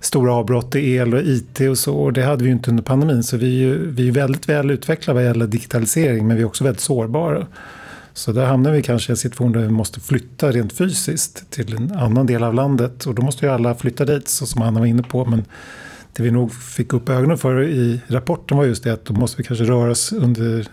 stora 0.00 0.32
avbrott 0.32 0.74
i 0.74 0.94
el 0.94 1.14
och 1.14 1.20
IT 1.20 1.60
och 1.60 1.78
så. 1.78 1.94
Och 1.94 2.12
det 2.12 2.22
hade 2.22 2.42
vi 2.42 2.48
ju 2.48 2.52
inte 2.52 2.70
under 2.70 2.82
pandemin. 2.82 3.22
Så 3.22 3.36
vi 3.36 3.46
är, 3.46 3.66
ju, 3.66 3.90
vi 3.90 4.08
är 4.08 4.12
väldigt 4.12 4.48
väl 4.48 4.70
utvecklade 4.70 5.14
vad 5.14 5.24
gäller 5.24 5.46
digitalisering 5.46 6.26
men 6.26 6.36
vi 6.36 6.42
är 6.42 6.46
också 6.46 6.64
väldigt 6.64 6.80
sårbara. 6.80 7.46
Så 8.12 8.32
där 8.32 8.46
hamnar 8.46 8.72
vi 8.72 8.82
kanske 8.82 9.10
i 9.10 9.12
en 9.12 9.16
situation 9.16 9.52
där 9.52 9.60
vi 9.60 9.68
måste 9.68 10.00
flytta 10.00 10.50
rent 10.50 10.72
fysiskt 10.72 11.50
till 11.50 11.76
en 11.76 11.92
annan 11.92 12.26
del 12.26 12.44
av 12.44 12.54
landet. 12.54 13.06
Och 13.06 13.14
då 13.14 13.22
måste 13.22 13.46
ju 13.46 13.52
alla 13.52 13.74
flytta 13.74 14.04
dit, 14.04 14.28
så 14.28 14.46
som 14.46 14.62
Anna 14.62 14.80
var 14.80 14.86
inne 14.86 15.02
på. 15.02 15.24
Men 15.24 15.44
det 16.12 16.22
vi 16.22 16.30
nog 16.30 16.54
fick 16.54 16.92
upp 16.92 17.08
ögonen 17.08 17.38
för 17.38 17.62
i 17.62 18.00
rapporten 18.06 18.56
var 18.56 18.64
just 18.64 18.84
det 18.84 18.92
att 18.92 19.04
då 19.04 19.14
måste 19.14 19.36
vi 19.36 19.44
kanske 19.44 19.64
röra 19.64 19.90
oss 19.90 20.12
under 20.12 20.66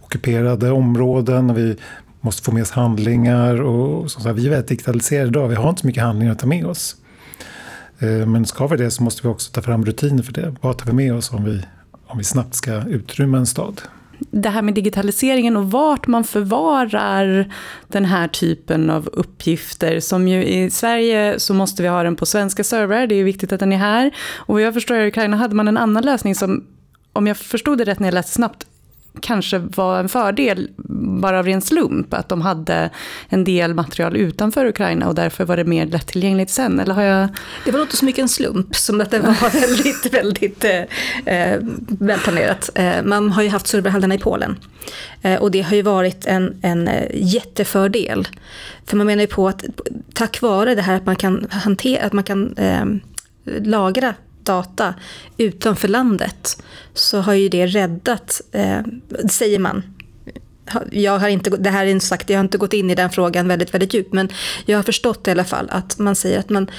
ockuperade 0.00 0.70
områden. 0.70 1.50
Och 1.50 1.58
vi 1.58 1.76
måste 2.22 2.42
få 2.42 2.52
med 2.52 2.62
oss 2.62 2.70
handlingar. 2.70 3.62
Och, 3.62 4.10
så, 4.10 4.32
vi 4.32 4.46
är 4.46 4.50
väldigt 4.50 4.68
digitaliserade 4.68 5.28
idag, 5.28 5.48
vi 5.48 5.54
har 5.54 5.68
inte 5.68 5.80
så 5.80 5.86
mycket 5.86 6.02
handlingar 6.02 6.32
att 6.32 6.38
ta 6.38 6.46
med 6.46 6.66
oss. 6.66 6.96
Eh, 7.98 8.26
men 8.26 8.46
ska 8.46 8.66
vi 8.66 8.76
det 8.76 8.90
så 8.90 9.02
måste 9.02 9.22
vi 9.22 9.28
också 9.28 9.52
ta 9.52 9.62
fram 9.62 9.84
rutiner 9.84 10.22
för 10.22 10.32
det. 10.32 10.54
Vad 10.60 10.78
tar 10.78 10.86
vi 10.86 10.92
med 10.92 11.14
oss 11.14 11.32
om 11.32 11.44
vi, 11.44 11.62
om 12.06 12.18
vi 12.18 12.24
snabbt 12.24 12.54
ska 12.54 12.82
utrymma 12.84 13.38
en 13.38 13.46
stad? 13.46 13.80
det 14.30 14.48
här 14.48 14.62
med 14.62 14.74
digitaliseringen 14.74 15.56
och 15.56 15.70
vart 15.70 16.06
man 16.06 16.24
förvarar 16.24 17.52
den 17.88 18.04
här 18.04 18.28
typen 18.28 18.90
av 18.90 19.08
uppgifter. 19.12 20.00
Som 20.00 20.28
ju 20.28 20.44
i 20.44 20.70
Sverige 20.70 21.40
så 21.40 21.54
måste 21.54 21.82
vi 21.82 21.88
ha 21.88 22.02
den 22.02 22.16
på 22.16 22.26
svenska 22.26 22.64
servrar, 22.64 23.06
det 23.06 23.14
är 23.14 23.16
ju 23.16 23.24
viktigt 23.24 23.52
att 23.52 23.60
den 23.60 23.72
är 23.72 23.76
här. 23.76 24.14
Och 24.36 24.54
vad 24.54 24.62
jag 24.62 24.74
förstår 24.74 24.96
i 24.96 25.08
Ukraina 25.08 25.36
hade 25.36 25.54
man 25.54 25.68
en 25.68 25.76
annan 25.76 26.04
lösning 26.04 26.34
som, 26.34 26.64
om 27.12 27.26
jag 27.26 27.36
förstod 27.36 27.78
det 27.78 27.84
rätt 27.84 27.98
när 27.98 28.06
jag 28.06 28.14
läste 28.14 28.32
snabbt, 28.32 28.66
kanske 29.20 29.58
var 29.58 30.00
en 30.00 30.08
fördel 30.08 30.70
bara 31.20 31.38
av 31.38 31.46
ren 31.46 31.60
slump, 31.60 32.14
att 32.14 32.28
de 32.28 32.40
hade 32.40 32.90
en 33.28 33.44
del 33.44 33.74
material 33.74 34.16
utanför 34.16 34.66
Ukraina 34.66 35.08
och 35.08 35.14
därför 35.14 35.44
var 35.44 35.56
det 35.56 35.64
mer 35.64 35.86
lättillgängligt 35.86 36.50
sen, 36.50 36.80
eller 36.80 36.94
har 36.94 37.02
jag... 37.02 37.28
Det 37.64 37.70
var 37.70 37.82
inte 37.82 37.96
så 37.96 38.04
mycket 38.04 38.22
en 38.22 38.28
slump 38.28 38.76
som 38.76 39.00
att 39.00 39.10
det 39.10 39.18
var 39.18 39.60
väldigt, 39.60 40.14
väldigt 40.14 40.64
eh, 40.64 41.34
eh, 41.34 41.58
välplanerat. 41.86 42.70
Eh, 42.74 43.02
man 43.04 43.30
har 43.30 43.42
ju 43.42 43.48
haft 43.48 43.66
serverhallarna 43.66 44.14
i 44.14 44.18
Polen 44.18 44.56
eh, 45.22 45.42
och 45.42 45.50
det 45.50 45.62
har 45.62 45.76
ju 45.76 45.82
varit 45.82 46.26
en, 46.26 46.56
en 46.62 46.90
jättefördel. 47.14 48.28
För 48.86 48.96
man 48.96 49.06
menar 49.06 49.20
ju 49.20 49.26
på 49.26 49.48
att 49.48 49.64
tack 50.14 50.40
vare 50.42 50.74
det 50.74 50.82
här 50.82 50.96
att 50.96 51.06
man 51.06 51.16
kan, 51.16 51.46
hantera, 51.50 52.04
att 52.06 52.12
man 52.12 52.24
kan 52.24 52.56
eh, 52.56 52.84
lagra 53.44 54.14
data 54.44 54.94
utanför 55.36 55.88
landet 55.88 56.62
så 56.94 57.20
har 57.20 57.34
ju 57.34 57.48
det 57.48 57.66
räddat, 57.66 58.40
eh, 58.52 58.80
säger 59.30 59.58
man. 59.58 59.82
Jag 60.90 61.18
har 61.18 61.28
inte, 61.28 61.50
det 61.50 61.70
här 61.70 61.86
är 61.86 61.90
inte 61.90 62.06
sagt, 62.06 62.30
jag 62.30 62.38
har 62.38 62.44
inte 62.44 62.58
gått 62.58 62.72
in 62.72 62.90
i 62.90 62.94
den 62.94 63.10
frågan 63.10 63.48
väldigt, 63.48 63.74
väldigt 63.74 63.94
djupt, 63.94 64.12
men 64.12 64.28
jag 64.66 64.78
har 64.78 64.82
förstått 64.82 65.28
i 65.28 65.30
alla 65.30 65.44
fall 65.44 65.68
att 65.70 65.98
man 65.98 66.14
säger 66.14 66.38
att 66.38 66.50
man 66.50 66.70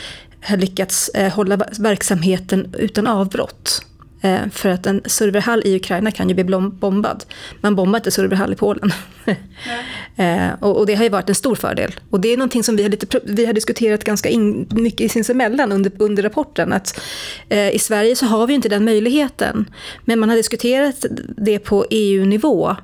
har 0.42 0.58
lyckats 0.58 1.10
eh, 1.10 1.34
hålla 1.34 1.58
verksamheten 1.80 2.76
utan 2.78 3.08
avbrott. 3.08 3.86
Eh, 4.24 4.50
för 4.52 4.70
att 4.70 4.86
en 4.86 5.02
serverhall 5.06 5.62
i 5.66 5.76
Ukraina 5.76 6.12
kan 6.12 6.30
ju 6.30 6.36
bli 6.36 6.44
bombad. 6.70 7.26
Man 7.62 7.76
bombar 7.76 8.00
inte 8.00 8.12
serverhall 8.12 8.54
i 8.54 8.56
Polen. 8.56 8.92
eh, 10.16 10.54
och, 10.60 10.78
och, 10.78 10.86
det 10.86 10.96
har 10.96 11.04
ju 11.04 11.10
varit 11.10 11.30
en 11.30 11.36
stor 11.36 11.56
fördel. 11.56 11.92
Och 12.10 12.20
det 12.20 12.34
är 12.34 12.38
någonting 12.38 12.64
som 12.64 12.76
vi 12.76 12.84
har, 12.84 12.90
lite, 12.90 13.20
vi 13.24 13.46
har 13.46 13.54
diskuterat 13.54 14.04
ganska 14.04 14.30
in, 14.30 14.68
mycket 14.70 15.12
sinsemellan 15.12 15.72
under, 15.72 15.92
under 15.98 16.24
rapporten. 16.24 16.74
Att 16.74 17.02
eh, 17.50 17.76
i 17.76 17.80
Sverige 17.80 18.16
så 18.16 18.26
har 18.26 18.48
vi 18.48 18.54
inte 18.54 18.70
den 18.70 18.86
möjligheten. 18.86 19.66
Men 20.06 20.20
man 20.20 20.30
har 20.30 20.36
diskuterat 20.36 21.06
det 21.38 21.60
på 21.60 21.86
EU-nivå 21.90 22.76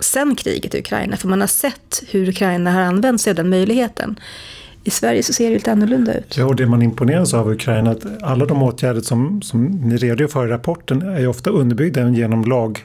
sen 0.00 0.36
kriget 0.36 0.74
i 0.74 0.78
Ukraina. 0.78 1.16
För 1.16 1.28
man 1.28 1.40
har 1.40 1.48
sett 1.48 2.02
hur 2.10 2.28
Ukraina 2.28 2.72
har 2.72 2.80
använt 2.80 3.20
sig 3.20 3.30
av 3.30 3.36
den 3.36 3.50
möjligheten. 3.50 4.20
I 4.86 4.90
Sverige 4.90 5.22
så 5.22 5.32
ser 5.32 5.48
det 5.48 5.54
lite 5.54 5.72
annorlunda 5.72 6.14
ut. 6.14 6.36
Ja, 6.36 6.44
och 6.44 6.56
det 6.56 6.66
man 6.66 6.82
imponeras 6.82 7.34
av 7.34 7.50
i 7.50 7.54
Ukraina, 7.54 7.90
att 7.90 8.22
alla 8.22 8.46
de 8.46 8.62
åtgärder 8.62 9.00
som, 9.00 9.42
som 9.42 9.64
ni 9.64 9.96
redogör 9.96 10.28
för 10.28 10.46
i 10.46 10.50
rapporten 10.50 11.02
är 11.02 11.20
ju 11.20 11.26
ofta 11.26 11.50
underbyggda 11.50 12.08
genom 12.08 12.44
lag 12.44 12.84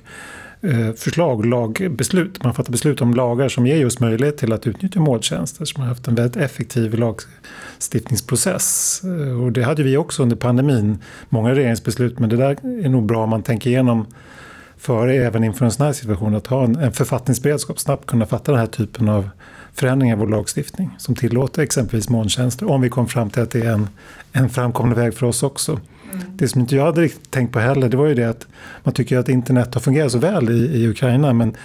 eh, 0.62 0.94
förslag, 0.98 1.46
lagbeslut. 1.46 2.44
Man 2.44 2.54
fattar 2.54 2.72
beslut 2.72 3.02
om 3.02 3.14
lagar 3.14 3.50
som 3.50 3.68
ger 3.68 3.76
just 3.76 4.00
möjlighet 4.00 4.38
till 4.38 4.54
att 4.54 4.68
utnyttja 4.68 5.00
måltjänster. 5.00 5.66
Så 5.66 5.80
man 5.80 5.88
har 5.88 5.96
haft 5.96 6.08
en 6.08 6.16
väldigt 6.16 6.38
effektiv 6.38 7.00
lagstiftningsprocess. 7.00 9.02
Eh, 9.04 9.44
och 9.44 9.52
det 9.52 9.64
hade 9.64 9.84
vi 9.84 9.98
också 9.98 10.24
under 10.24 10.36
pandemin. 10.36 10.98
Många 11.30 11.56
regeringsbeslut, 11.56 12.20
men 12.20 12.30
det 12.30 12.38
där 12.38 12.58
är 12.86 12.90
nog 12.90 13.06
bra 13.06 13.24
om 13.24 13.30
man 13.30 13.44
tänker 13.44 13.70
igenom 13.70 14.06
före, 14.78 15.16
även 15.16 15.44
inför 15.44 15.66
en 15.66 15.72
sån 15.72 15.86
här 15.86 15.94
situation, 15.94 16.36
att 16.36 16.48
ha 16.48 16.64
en, 16.64 16.76
en 16.76 16.92
författningsberedskap, 16.92 17.80
snabbt 17.80 18.06
kunna 18.06 18.26
fatta 18.26 18.52
den 18.52 18.60
här 18.60 18.68
typen 18.68 19.10
av 19.10 19.30
förändringar 19.74 20.16
i 20.16 20.20
vår 20.20 20.28
lagstiftning 20.28 20.96
som 20.98 21.16
tillåter 21.16 21.62
exempelvis 21.62 22.10
molntjänster 22.10 22.70
om 22.70 22.82
vi 22.82 22.90
kommer 22.90 23.08
fram 23.08 23.30
till 23.30 23.42
att 23.42 23.52
det 23.52 23.60
är 23.60 23.72
en, 23.72 23.88
en 24.32 24.50
framkomlig 24.50 24.98
väg 24.98 25.14
för 25.14 25.26
oss 25.26 25.44
också. 25.44 25.72
Mm. 25.72 26.26
Det 26.36 26.48
som 26.48 26.62
inte 26.62 26.76
jag 26.76 26.86
hade 26.86 27.10
tänkt 27.10 27.54
på 27.54 27.60
heller 27.60 27.90
det 27.90 27.98
var 27.98 28.08
ju 28.08 28.16
det 28.16 28.30
att 28.30 28.48
man 28.84 28.94
tycker 28.94 29.18
att 29.18 29.30
internet 29.30 29.74
har 29.74 29.82
fungerat 29.82 30.12
så 30.12 30.18
väl 30.18 30.50
i, 30.50 30.82
i 30.82 30.88
Ukraina 30.88 31.34
men 31.34 31.56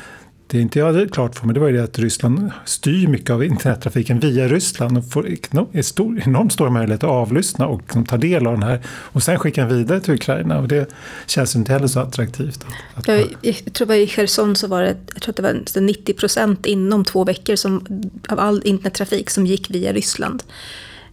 det 0.46 0.60
inte 0.60 0.78
jag 0.78 0.86
hade 0.86 1.08
klart 1.08 1.34
för 1.34 1.46
mig 1.46 1.54
det 1.54 1.60
var 1.60 1.68
ju 1.68 1.76
det 1.76 1.84
att 1.84 1.98
Ryssland 1.98 2.50
styr 2.64 3.06
mycket 3.06 3.30
av 3.30 3.44
internettrafiken 3.44 4.20
via 4.20 4.48
Ryssland 4.48 4.98
och 4.98 5.10
får 5.10 5.82
stor, 5.82 6.22
enormt 6.26 6.52
stora 6.52 6.70
möjligheter 6.70 7.06
att 7.06 7.12
avlyssna 7.12 7.66
och 7.66 7.80
liksom 7.80 8.04
ta 8.04 8.16
del 8.16 8.46
av 8.46 8.52
den 8.52 8.62
här 8.62 8.80
och 8.88 9.22
sen 9.22 9.38
skicka 9.38 9.60
den 9.60 9.76
vidare 9.76 10.00
till 10.00 10.14
Ukraina 10.14 10.58
och 10.58 10.68
det 10.68 10.90
känns 11.26 11.56
inte 11.56 11.72
heller 11.72 11.86
så 11.86 12.00
attraktivt. 12.00 12.66
Att, 12.94 12.98
att 12.98 13.08
jag, 13.08 13.36
jag 13.40 13.72
tror 13.72 13.90
att 13.90 13.96
i 13.96 14.06
Cherson 14.06 14.56
så 14.56 14.66
var 14.66 14.82
det, 14.82 14.96
jag 15.14 15.22
tror 15.22 15.32
att 15.32 15.36
det 15.36 15.42
var 15.42 15.80
90 15.80 16.14
procent 16.14 16.66
inom 16.66 17.04
två 17.04 17.24
veckor 17.24 17.56
som, 17.56 17.86
av 18.28 18.40
all 18.40 18.62
internettrafik 18.64 19.30
som 19.30 19.46
gick 19.46 19.70
via 19.70 19.92
Ryssland. 19.92 20.42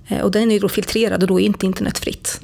Eh, 0.08 0.22
och 0.22 0.32
den 0.32 0.52
är 0.52 0.54
ju 0.54 0.60
då 0.60 0.70
filtrerad 0.70 1.22
och 1.22 1.28
då 1.28 1.40
är 1.40 1.46
inte 1.46 1.66
internet 1.66 1.98
fritt. 1.98 2.40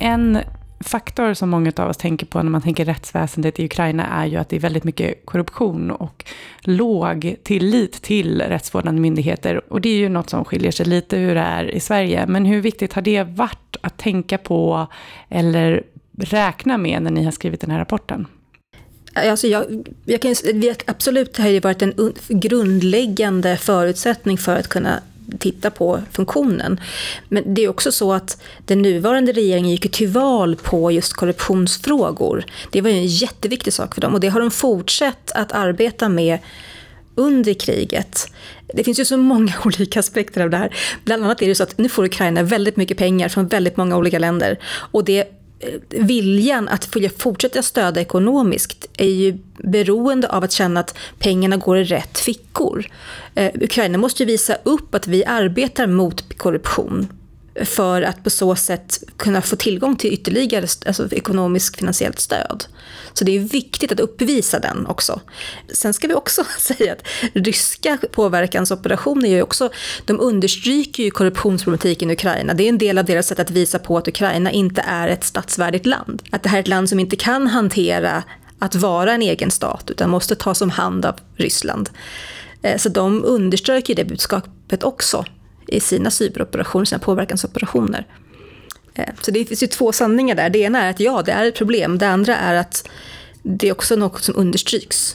En 0.00 0.38
faktor 0.82 1.34
som 1.34 1.50
många 1.50 1.72
av 1.76 1.88
oss 1.88 1.96
tänker 1.96 2.26
på 2.26 2.42
när 2.42 2.50
man 2.50 2.62
tänker 2.62 2.84
rättsväsendet 2.84 3.60
i 3.60 3.64
Ukraina 3.64 4.06
är 4.06 4.26
ju 4.26 4.36
att 4.36 4.48
det 4.48 4.56
är 4.56 4.60
väldigt 4.60 4.84
mycket 4.84 5.26
korruption 5.26 5.90
och 5.90 6.24
låg 6.60 7.36
tillit 7.42 8.02
till 8.02 8.40
rättsvårdande 8.42 9.00
myndigheter. 9.00 9.72
Och 9.72 9.80
det 9.80 9.88
är 9.88 9.96
ju 9.96 10.08
något 10.08 10.30
som 10.30 10.44
skiljer 10.44 10.72
sig 10.72 10.86
lite 10.86 11.16
hur 11.16 11.34
det 11.34 11.40
är 11.40 11.64
i 11.64 11.80
Sverige. 11.80 12.26
Men 12.26 12.44
hur 12.44 12.60
viktigt 12.60 12.92
har 12.92 13.02
det 13.02 13.22
varit 13.22 13.76
att 13.80 13.98
tänka 13.98 14.38
på 14.38 14.86
eller 15.28 15.82
räkna 16.18 16.78
med 16.78 17.02
när 17.02 17.10
ni 17.10 17.24
har 17.24 17.32
skrivit 17.32 17.60
den 17.60 17.70
här 17.70 17.78
rapporten? 17.78 18.26
Alltså 19.14 19.46
jag, 19.46 19.88
jag 20.04 20.22
kan, 20.22 20.34
absolut, 20.86 21.34
det 21.34 21.42
har 21.42 21.48
ju 21.48 21.60
varit 21.60 21.82
en 21.82 22.12
grundläggande 22.28 23.56
förutsättning 23.56 24.38
för 24.38 24.56
att 24.56 24.68
kunna 24.68 25.00
titta 25.38 25.70
på 25.70 26.00
funktionen. 26.12 26.80
Men 27.28 27.54
det 27.54 27.64
är 27.64 27.68
också 27.68 27.92
så 27.92 28.12
att 28.12 28.42
den 28.66 28.82
nuvarande 28.82 29.32
regeringen 29.32 29.70
gick 29.70 29.92
till 29.92 30.08
val 30.08 30.56
på 30.56 30.92
just 30.92 31.12
korruptionsfrågor. 31.12 32.44
Det 32.70 32.80
var 32.80 32.90
ju 32.90 32.96
en 32.96 33.06
jätteviktig 33.06 33.72
sak 33.72 33.94
för 33.94 34.00
dem 34.00 34.14
och 34.14 34.20
det 34.20 34.28
har 34.28 34.40
de 34.40 34.50
fortsatt 34.50 35.32
att 35.34 35.52
arbeta 35.52 36.08
med 36.08 36.38
under 37.14 37.54
kriget. 37.54 38.32
Det 38.74 38.84
finns 38.84 39.00
ju 39.00 39.04
så 39.04 39.16
många 39.16 39.52
olika 39.64 40.00
aspekter 40.00 40.40
av 40.40 40.50
det 40.50 40.56
här. 40.56 40.76
Bland 41.04 41.24
annat 41.24 41.42
är 41.42 41.48
det 41.48 41.54
så 41.54 41.62
att 41.62 41.78
nu 41.78 41.88
får 41.88 42.04
Ukraina 42.04 42.42
väldigt 42.42 42.76
mycket 42.76 42.98
pengar 42.98 43.28
från 43.28 43.46
väldigt 43.48 43.76
många 43.76 43.96
olika 43.96 44.18
länder. 44.18 44.58
Och 44.64 45.04
det 45.04 45.41
Eh, 45.62 46.00
viljan 46.00 46.68
att 46.68 46.88
fortsätta 47.18 47.62
stödja 47.62 48.02
ekonomiskt 48.02 48.88
är 48.96 49.08
ju 49.08 49.38
beroende 49.58 50.28
av 50.28 50.44
att 50.44 50.52
känna 50.52 50.80
att 50.80 50.98
pengarna 51.18 51.56
går 51.56 51.78
i 51.78 51.84
rätt 51.84 52.18
fickor. 52.18 52.86
Eh, 53.34 53.50
Ukraina 53.54 53.98
måste 53.98 54.22
ju 54.22 54.26
visa 54.26 54.56
upp 54.62 54.94
att 54.94 55.06
vi 55.06 55.24
arbetar 55.24 55.86
mot 55.86 56.38
korruption 56.38 57.08
för 57.64 58.02
att 58.02 58.24
på 58.24 58.30
så 58.30 58.56
sätt 58.56 59.02
kunna 59.16 59.42
få 59.42 59.56
tillgång 59.56 59.96
till 59.96 60.12
ytterligare 60.12 60.66
alltså 60.86 61.12
ekonomiskt 61.12 61.76
finansiellt 61.76 62.20
stöd. 62.20 62.64
Så 63.12 63.24
det 63.24 63.36
är 63.36 63.40
viktigt 63.40 63.92
att 63.92 64.00
uppvisa 64.00 64.58
den 64.58 64.86
också. 64.86 65.20
Sen 65.72 65.94
ska 65.94 66.08
vi 66.08 66.14
också 66.14 66.44
säga 66.58 66.92
att 66.92 67.04
ryska 67.34 67.98
påverkansoperationer 68.12 69.28
ju 69.28 69.42
också, 69.42 69.70
de 70.04 70.20
understryker 70.20 71.02
ju 71.02 71.10
korruptionsproblematiken 71.10 72.10
i 72.10 72.12
Ukraina. 72.12 72.54
Det 72.54 72.64
är 72.64 72.68
en 72.68 72.78
del 72.78 72.98
av 72.98 73.04
deras 73.04 73.26
sätt 73.26 73.40
att 73.40 73.50
visa 73.50 73.78
på 73.78 73.98
att 73.98 74.08
Ukraina 74.08 74.50
inte 74.50 74.84
är 74.86 75.08
ett 75.08 75.24
statsvärdigt 75.24 75.86
land. 75.86 76.22
Att 76.30 76.42
det 76.42 76.48
här 76.48 76.58
är 76.58 76.62
ett 76.62 76.68
land 76.68 76.88
som 76.88 77.00
inte 77.00 77.16
kan 77.16 77.46
hantera 77.46 78.22
att 78.58 78.74
vara 78.74 79.12
en 79.12 79.22
egen 79.22 79.50
stat 79.50 79.90
utan 79.90 80.10
måste 80.10 80.34
tas 80.34 80.62
om 80.62 80.70
hand 80.70 81.06
av 81.06 81.14
Ryssland. 81.36 81.90
Eh, 82.62 82.78
så 82.78 82.88
de 82.88 83.24
understryker 83.24 83.94
det 83.94 84.04
budskapet 84.04 84.84
också 84.84 85.24
i 85.72 85.80
sina 85.80 86.10
cyberoperationer, 86.10 86.84
sina 86.84 86.98
påverkansoperationer. 86.98 88.06
Eh, 88.94 89.08
så 89.20 89.30
det 89.30 89.44
finns 89.44 89.62
ju 89.62 89.66
två 89.66 89.92
sanningar 89.92 90.34
där. 90.34 90.50
Det 90.50 90.58
ena 90.58 90.82
är 90.82 90.90
att 90.90 91.00
ja, 91.00 91.22
det 91.22 91.32
är 91.32 91.46
ett 91.46 91.56
problem. 91.56 91.98
Det 91.98 92.08
andra 92.08 92.36
är 92.36 92.54
att 92.54 92.88
det 93.42 93.68
är 93.68 93.72
också 93.72 93.96
något 93.96 94.22
som 94.22 94.36
understryks. 94.36 95.14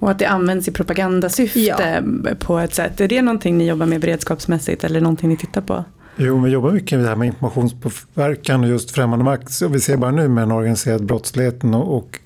Och 0.00 0.10
att 0.10 0.18
det 0.18 0.26
används 0.26 0.68
i 0.68 0.72
propagandasyfte 0.72 1.60
ja. 1.60 2.34
på 2.38 2.58
ett 2.58 2.74
sätt. 2.74 3.00
Är 3.00 3.08
det 3.08 3.22
någonting 3.22 3.58
ni 3.58 3.66
jobbar 3.68 3.86
med 3.86 4.00
beredskapsmässigt 4.00 4.84
eller 4.84 5.00
någonting 5.00 5.28
ni 5.28 5.36
tittar 5.36 5.60
på? 5.60 5.84
Jo, 6.16 6.40
vi 6.40 6.50
jobbar 6.50 6.70
mycket 6.70 6.98
med 6.98 7.04
det 7.04 7.08
här 7.08 7.16
med 7.16 7.26
informationspåverkan 7.26 8.64
och 8.64 8.68
just 8.68 8.90
främmande 8.90 9.24
makt. 9.24 9.62
vi 9.62 9.80
ser 9.80 9.96
bara 9.96 10.10
nu 10.10 10.28
med 10.28 10.42
den 10.42 10.52
organiserade 10.52 11.04
brottsligheten 11.04 11.74
och, 11.74 11.96
och 11.96 12.18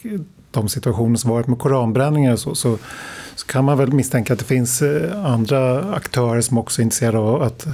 de 0.50 0.68
situationer 0.68 1.16
som 1.16 1.30
varit 1.30 1.46
med 1.46 1.58
koranbränningar 1.58 2.32
och 2.32 2.38
så, 2.38 2.54
så, 2.54 2.78
så, 2.78 2.82
kan 3.46 3.64
man 3.64 3.78
väl 3.78 3.92
misstänka 3.92 4.32
att 4.32 4.38
det 4.38 4.44
finns 4.44 4.82
eh, 4.82 5.24
andra 5.24 5.92
aktörer 5.94 6.40
som 6.40 6.58
också 6.58 6.80
är 6.80 6.82
intresserade 6.82 7.18
av 7.18 7.42
att 7.42 7.66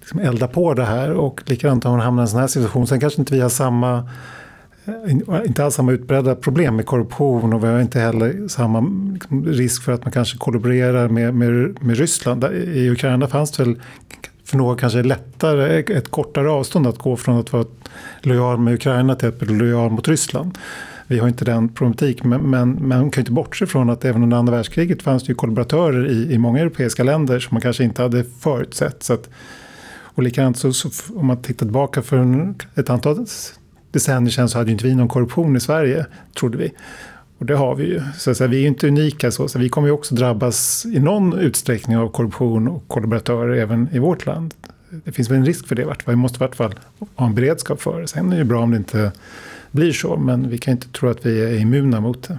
liksom 0.00 0.20
elda 0.20 0.48
på 0.48 0.74
det 0.74 0.84
här. 0.84 1.10
Och 1.10 1.42
likadant 1.46 1.84
om 1.84 1.92
man 1.92 2.00
hamnar 2.00 2.22
i 2.22 2.24
en 2.24 2.28
sån 2.28 2.40
här 2.40 2.46
situation. 2.46 2.86
Sen 2.86 3.00
kanske 3.00 3.20
inte 3.20 3.34
vi 3.34 3.40
har 3.40 3.48
samma 3.48 4.08
eh, 4.84 4.94
eh, 4.94 5.46
inte 5.46 5.64
alls 5.64 5.74
samma 5.74 5.92
utbredda 5.92 6.34
problem 6.34 6.76
med 6.76 6.86
korruption 6.86 7.52
och 7.52 7.64
vi 7.64 7.68
har 7.68 7.80
inte 7.80 8.00
heller 8.00 8.48
samma 8.48 8.80
liksom, 9.12 9.46
risk 9.46 9.82
för 9.82 9.92
att 9.92 10.04
man 10.04 10.12
kanske 10.12 10.38
kollaborerar 10.38 11.08
med, 11.08 11.34
med, 11.34 11.82
med 11.82 11.98
Ryssland. 11.98 12.44
I 12.44 12.90
Ukraina 12.90 13.26
fanns 13.26 13.50
det 13.50 13.64
väl 13.64 13.76
för 14.44 14.56
några 14.56 14.76
kanske 14.76 15.02
lättare, 15.02 15.78
ett 15.78 16.10
kortare 16.10 16.50
avstånd 16.50 16.86
att 16.86 16.98
gå 16.98 17.16
från 17.16 17.38
att 17.38 17.52
vara 17.52 17.64
lojal 18.20 18.58
med 18.58 18.74
Ukraina 18.74 19.14
till 19.14 19.28
att 19.28 19.38
bli 19.38 19.54
lojal 19.54 19.90
mot 19.90 20.08
Ryssland. 20.08 20.58
Vi 21.06 21.18
har 21.18 21.28
inte 21.28 21.44
den 21.44 21.68
problematik, 21.68 22.24
men, 22.24 22.40
men 22.40 22.88
man 22.88 23.10
kan 23.10 23.20
inte 23.20 23.32
bortse 23.32 23.66
från 23.66 23.90
att 23.90 24.04
även 24.04 24.22
under 24.22 24.36
andra 24.36 24.56
världskriget 24.56 25.02
fanns 25.02 25.22
det 25.22 25.28
ju 25.28 25.34
kollaboratörer 25.34 26.06
i, 26.06 26.32
i 26.32 26.38
många 26.38 26.60
europeiska 26.60 27.04
länder 27.04 27.38
som 27.40 27.54
man 27.54 27.60
kanske 27.60 27.84
inte 27.84 28.02
hade 28.02 28.24
förutsett. 28.24 29.02
Så 29.02 29.12
att, 29.12 29.30
och 30.14 30.22
likadant 30.22 30.58
så, 30.58 30.72
så 30.72 30.88
om 31.14 31.26
man 31.26 31.42
tittar 31.42 31.66
tillbaka 31.66 32.02
för 32.02 32.16
en, 32.16 32.54
ett 32.74 32.90
antal 32.90 33.26
decennier 33.90 34.30
sedan 34.30 34.48
så 34.48 34.58
hade 34.58 34.70
ju 34.70 34.72
inte 34.72 34.84
vi 34.84 34.94
någon 34.94 35.08
korruption 35.08 35.56
i 35.56 35.60
Sverige, 35.60 36.06
trodde 36.38 36.58
vi. 36.58 36.72
Och 37.38 37.46
det 37.46 37.54
har 37.54 37.74
vi 37.74 37.84
ju. 37.84 38.02
Så, 38.16 38.34
så 38.34 38.46
vi 38.46 38.56
är 38.56 38.60
ju 38.60 38.66
inte 38.66 38.88
unika 38.88 39.30
så, 39.30 39.48
så 39.48 39.58
vi 39.58 39.68
kommer 39.68 39.88
ju 39.88 39.94
också 39.94 40.14
drabbas 40.14 40.86
i 40.86 41.00
någon 41.00 41.38
utsträckning 41.38 41.96
av 41.96 42.08
korruption 42.08 42.68
och 42.68 42.88
kollaboratörer 42.88 43.56
även 43.56 43.88
i 43.92 43.98
vårt 43.98 44.26
land. 44.26 44.54
det 45.04 45.12
finns 45.12 45.30
väl 45.30 45.36
en 45.36 45.46
risk 45.46 45.66
för 45.66 45.74
det. 45.74 45.94
Vi 46.06 46.16
måste 46.16 46.36
i 46.36 46.40
vart 46.40 46.56
fall 46.56 46.74
ha 47.14 47.26
en 47.26 47.34
beredskap 47.34 47.82
för 47.82 48.00
det. 48.00 48.06
Sen 48.08 48.26
är 48.26 48.30
det 48.30 48.36
ju 48.36 48.44
bra 48.44 48.62
om 48.62 48.70
det 48.70 48.76
inte 48.76 49.12
blir 49.74 49.92
så, 49.92 50.16
men 50.16 50.48
vi 50.48 50.58
kan 50.58 50.72
inte 50.72 50.88
tro 50.88 51.08
att 51.08 51.26
vi 51.26 51.44
är 51.44 51.60
immuna 51.60 52.00
mot 52.00 52.22
det. 52.28 52.38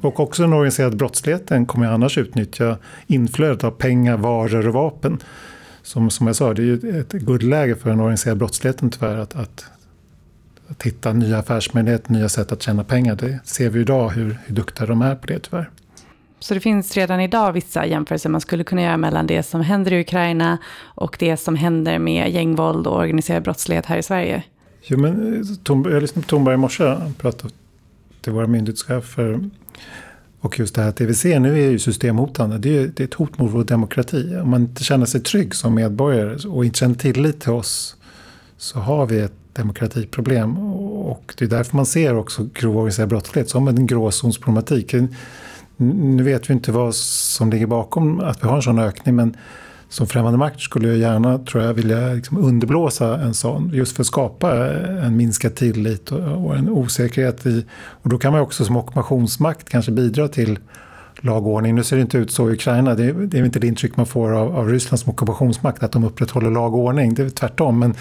Och 0.00 0.20
också 0.20 0.42
den 0.42 0.52
organiserade 0.52 0.96
brottsligheten 0.96 1.66
kommer 1.66 1.86
annars 1.86 2.18
utnyttja 2.18 2.78
inflödet 3.06 3.64
av 3.64 3.70
pengar, 3.70 4.16
varor 4.16 4.68
och 4.68 4.74
vapen. 4.74 5.18
Som, 5.82 6.10
som 6.10 6.26
jag 6.26 6.36
sa, 6.36 6.54
det 6.54 6.62
är 6.62 6.64
ju 6.64 7.00
ett 7.00 7.12
guldläge 7.12 7.76
för 7.76 7.90
den 7.90 8.00
organiserade 8.00 8.38
brottsligheten 8.38 8.90
tyvärr 8.90 9.16
att, 9.16 9.36
att, 9.36 9.64
att 10.68 10.82
hitta 10.82 11.12
nya 11.12 11.38
affärsmöjligheter, 11.38 12.12
nya 12.12 12.28
sätt 12.28 12.52
att 12.52 12.62
tjäna 12.62 12.84
pengar. 12.84 13.16
Det 13.16 13.38
ser 13.44 13.70
vi 13.70 13.80
idag 13.80 14.10
hur, 14.10 14.38
hur 14.46 14.54
duktiga 14.54 14.86
de 14.86 15.02
är 15.02 15.14
på 15.14 15.26
det 15.26 15.38
tyvärr. 15.38 15.70
Så 16.38 16.54
det 16.54 16.60
finns 16.60 16.96
redan 16.96 17.20
idag 17.20 17.52
vissa 17.52 17.86
jämförelser 17.86 18.30
man 18.30 18.40
skulle 18.40 18.64
kunna 18.64 18.82
göra 18.82 18.96
mellan 18.96 19.26
det 19.26 19.42
som 19.42 19.60
händer 19.60 19.92
i 19.92 20.00
Ukraina 20.00 20.58
och 20.78 21.16
det 21.18 21.36
som 21.36 21.56
händer 21.56 21.98
med 21.98 22.30
gängvåld 22.30 22.86
och 22.86 22.96
organiserad 22.96 23.42
brottslighet 23.42 23.86
här 23.86 23.98
i 23.98 24.02
Sverige? 24.02 24.42
Jo, 24.82 24.98
men, 24.98 25.36
eh, 25.36 25.46
Tom, 25.62 25.86
jag 25.90 26.02
lyssnade 26.02 26.26
på 26.26 26.30
Tomberg 26.30 26.54
i 26.54 26.56
morse, 26.56 26.84
han 26.84 27.14
pratade 27.14 27.54
till 28.20 28.32
våra 28.32 28.46
myndighetschefer. 28.46 29.50
Och 30.40 30.58
just 30.58 30.74
det 30.74 30.82
här 30.82 30.88
att 30.88 30.96
det 30.96 31.06
vi 31.06 31.14
ser 31.14 31.40
nu 31.40 31.62
är 31.62 31.70
ju 31.70 31.78
systemhotande. 31.78 32.58
Det 32.58 32.78
är, 32.78 32.90
det 32.96 33.02
är 33.02 33.04
ett 33.04 33.14
hot 33.14 33.38
mot 33.38 33.52
vår 33.52 33.64
demokrati. 33.64 34.36
Om 34.42 34.50
man 34.50 34.60
inte 34.60 34.84
känner 34.84 35.06
sig 35.06 35.20
trygg 35.20 35.54
som 35.54 35.74
medborgare 35.74 36.48
och 36.48 36.64
inte 36.64 36.78
känner 36.78 36.94
tillit 36.94 37.40
till 37.40 37.50
oss 37.50 37.96
så 38.56 38.78
har 38.78 39.06
vi 39.06 39.20
ett 39.20 39.32
demokratiproblem. 39.52 40.58
Och 40.58 41.34
det 41.38 41.44
är 41.44 41.48
därför 41.48 41.76
man 41.76 41.86
ser 41.86 42.14
också 42.14 42.48
grov 42.54 42.76
organiserad 42.76 43.08
brottslighet 43.08 43.50
som 43.50 43.68
en 43.68 43.86
gråzonsproblematik. 43.86 44.94
Nu 45.76 46.22
vet 46.22 46.50
vi 46.50 46.54
inte 46.54 46.72
vad 46.72 46.94
som 46.94 47.50
ligger 47.50 47.66
bakom 47.66 48.20
att 48.20 48.44
vi 48.44 48.48
har 48.48 48.56
en 48.56 48.62
sån 48.62 48.78
ökning 48.78 49.16
men 49.16 49.36
som 49.90 50.06
främmande 50.06 50.38
makt 50.38 50.60
skulle 50.60 50.88
jag 50.88 50.96
gärna 50.96 51.38
tror 51.38 51.64
jag, 51.64 51.74
vilja 51.74 52.08
liksom 52.08 52.38
underblåsa 52.38 53.18
en 53.18 53.34
sån. 53.34 53.70
Just 53.74 53.96
för 53.96 54.02
att 54.02 54.06
skapa 54.06 54.72
en 55.04 55.16
minskad 55.16 55.54
tillit 55.54 56.12
och 56.12 56.56
en 56.56 56.68
osäkerhet. 56.68 57.46
I, 57.46 57.66
och 58.02 58.10
då 58.10 58.18
kan 58.18 58.32
man 58.32 58.40
också 58.40 58.64
som 58.64 58.76
ockupationsmakt 58.76 59.68
kanske 59.68 59.92
bidra 59.92 60.28
till 60.28 60.58
lagordning. 61.20 61.74
Nu 61.74 61.84
ser 61.84 61.96
det 61.96 62.02
inte 62.02 62.18
ut 62.18 62.30
så 62.30 62.50
i 62.50 62.52
Ukraina. 62.52 62.94
Det 62.94 63.04
är, 63.04 63.12
det 63.12 63.38
är 63.38 63.44
inte 63.44 63.58
det 63.58 63.66
intryck 63.66 63.96
man 63.96 64.06
får 64.06 64.32
av, 64.32 64.56
av 64.56 64.68
Ryssland 64.68 65.00
som 65.00 65.12
ockupationsmakt, 65.12 65.82
att 65.82 65.92
de 65.92 66.04
upprätthåller 66.04 66.50
lagordning. 66.50 67.14
Det 67.14 67.22
är 67.22 67.30
tvärtom. 67.30 67.78
Men, 67.78 67.94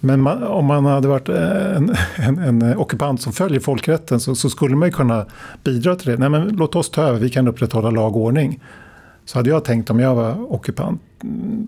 men 0.00 0.20
man, 0.20 0.42
om 0.42 0.66
man 0.66 0.84
hade 0.84 1.08
varit 1.08 1.28
eh, 1.28 1.76
en, 1.76 1.96
en, 2.16 2.38
en, 2.38 2.76
ockupant 2.76 3.20
som 3.22 3.32
följer 3.32 3.60
folkrätten 3.60 4.20
så, 4.20 4.34
så, 4.34 4.50
skulle 4.50 4.76
man 4.76 4.88
ju 4.88 4.92
kunna 4.92 5.26
bidra 5.64 5.96
till 5.96 6.10
det. 6.10 6.16
Nej, 6.16 6.28
men 6.28 6.48
låt 6.48 6.76
oss 6.76 6.90
ta 6.90 7.02
över, 7.02 7.18
vi 7.18 7.30
kan 7.30 7.48
upprätthålla 7.48 7.90
lagordning. 7.90 8.60
Så 9.24 9.38
hade 9.38 9.50
jag 9.50 9.64
tänkt 9.64 9.90
om 9.90 10.00
jag 10.00 10.14
var 10.14 10.52
ockupant. 10.52 11.02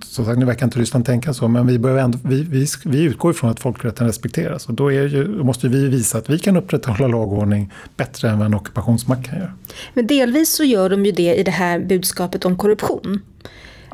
Som 0.05 0.25
sagt, 0.25 0.39
nu 0.39 0.45
verkar 0.45 0.67
inte 0.67 0.79
Ryssland 0.79 1.07
tänka 1.07 1.35
så, 1.35 1.49
men 1.49 1.67
vi, 1.67 1.75
ändå, 1.75 2.19
vi, 2.23 2.43
vi, 2.43 2.67
vi 2.85 3.03
utgår 3.03 3.31
ifrån 3.31 3.51
att 3.51 3.61
folkrätten 3.61 4.07
respekteras. 4.07 4.67
Och 4.67 4.75
då, 4.75 4.93
ju, 4.93 5.37
då, 5.39 5.45
måste 5.45 5.69
vi 5.69 5.89
visa 5.89 6.19
att 6.19 6.31
vi 6.31 6.39
kan 6.39 6.57
upprätthålla 6.57 7.07
lagordning 7.07 7.73
bättre 7.97 8.31
än 8.31 8.39
vad 8.39 8.47
en 8.47 8.55
ockupationsmakt 8.55 9.27
kan 9.27 9.39
göra. 9.39 9.53
Men 9.95 10.07
delvis 10.07 10.53
så 10.53 10.65
gör 10.65 10.91
de 10.91 11.05
ju 11.05 11.13
det 11.13 11.35
i 11.35 11.43
det 11.43 11.51
här 11.51 11.79
budskapet 11.79 12.45
om 12.45 12.57
korruption. 12.57 13.21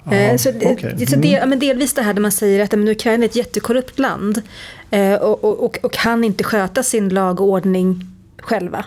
Aha, 0.04 0.14
eh, 0.14 0.36
så, 0.36 0.50
okay. 0.50 1.06
så 1.06 1.16
del, 1.16 1.48
men 1.48 1.58
delvis 1.58 1.94
det 1.94 2.02
här 2.02 2.14
där 2.14 2.22
man 2.22 2.32
säger 2.32 2.64
att 2.64 2.70
men, 2.72 2.88
Ukraina 2.88 3.24
är 3.24 3.28
ett 3.28 3.36
jättekorrupt 3.36 3.98
land 3.98 4.42
eh, 4.90 5.14
och, 5.14 5.44
och, 5.44 5.84
och, 5.84 5.92
kan 5.92 6.24
inte 6.24 6.44
sköta 6.44 6.82
sin 6.82 7.08
lag 7.08 7.40
och 7.40 7.48
ordning 7.48 8.06
själva. 8.42 8.84